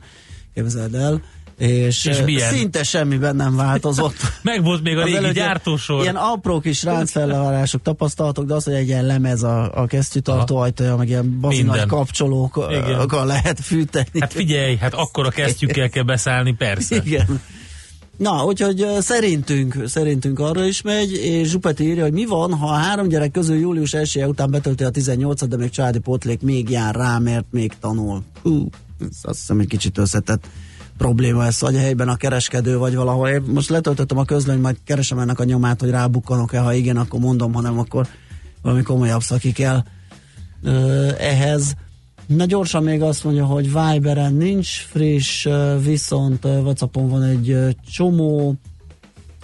[0.53, 1.21] képzeld el.
[1.57, 2.53] És, És milyen?
[2.53, 4.15] szinte semmiben nem változott.
[4.41, 6.01] Meg volt még a régi előtt gyártósor.
[6.01, 10.95] Ilyen apró kis ráncfellevarások tapasztalatok, de az, hogy egy ilyen lemez a, a kesztyűtartó ajtaja,
[10.95, 14.19] meg ilyen bazi nagy kapcsolókkal lehet fűteni.
[14.19, 16.95] Hát figyelj, hát akkor a kesztyűkkel kell beszállni, persze.
[16.95, 17.41] Igen.
[18.17, 22.73] Na, úgyhogy szerintünk, szerintünk arra is megy, és Zsupeti írja, hogy mi van, ha a
[22.73, 26.95] három gyerek közül július 1 után betölti a 18 de még családi pótlék még jár
[26.95, 28.23] rá, mert még tanul.
[28.41, 28.69] Hú,
[29.21, 30.47] azt hiszem egy kicsit összetett
[30.97, 33.29] probléma ez, vagy helyben a kereskedő, vagy valahol.
[33.29, 37.19] Én most letöltöttem a közlöny, majd keresem ennek a nyomát, hogy rábukkanok-e, ha igen, akkor
[37.19, 38.07] mondom, ha nem, akkor
[38.61, 39.53] valami komolyabb szaki
[40.63, 41.73] ö, ehhez.
[42.25, 45.47] Na gyorsan még azt mondja, hogy Viberen nincs friss,
[45.83, 48.55] viszont Whatsappon van egy csomó,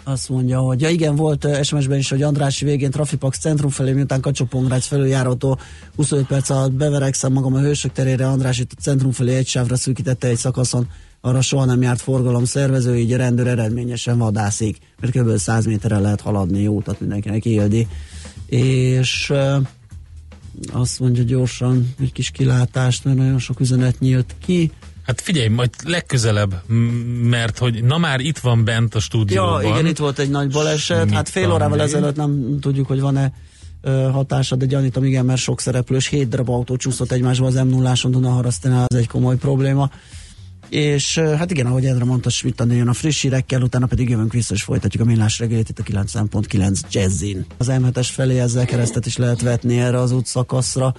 [0.07, 4.21] azt mondja, hogy ja igen, volt SMS-ben is, hogy Andrási végén Trafipax centrum felé, miután
[4.21, 4.47] kacsó
[4.79, 5.59] felüljárótól
[5.95, 10.37] 25 perc alatt beverekszem magam a Hősök terére, Andrási centrum felé egy sávra szűkítette egy
[10.37, 10.87] szakaszon,
[11.21, 15.37] arra soha nem járt forgalom szervező, így a rendőr eredményesen vadászik, mert kb.
[15.37, 17.87] 100 méterre lehet haladni, jó utat mindenkinek éldi.
[18.45, 19.33] És
[20.71, 24.71] azt mondja gyorsan egy kis kilátást, mert nagyon sok üzenet nyílt ki.
[25.07, 26.61] Hát figyelj, majd legközelebb,
[27.21, 29.63] mert hogy na már itt van bent a Ja, stúdióban.
[29.63, 31.05] igen, itt volt egy nagy baleset.
[31.05, 33.31] Mit Hát fél órával ezelőtt nem tudjuk, hogy van-e
[34.11, 37.93] hatása, de gyanítom igen, mert sok szereplős, hét darab autó csúszott egymásba az m 0
[38.03, 39.91] Dunaharasztinál, ez egy komoly probléma.
[40.69, 44.53] És hát igen, ahogy Edre mondta, Schmidt jön a friss hírekkel, utána pedig jövünk vissza,
[44.53, 47.45] és folytatjuk a millás reggelit itt a 9.9 Jazzin.
[47.57, 50.93] Az M7-es felé ezzel keresztet is lehet vetni erre az útszakaszra,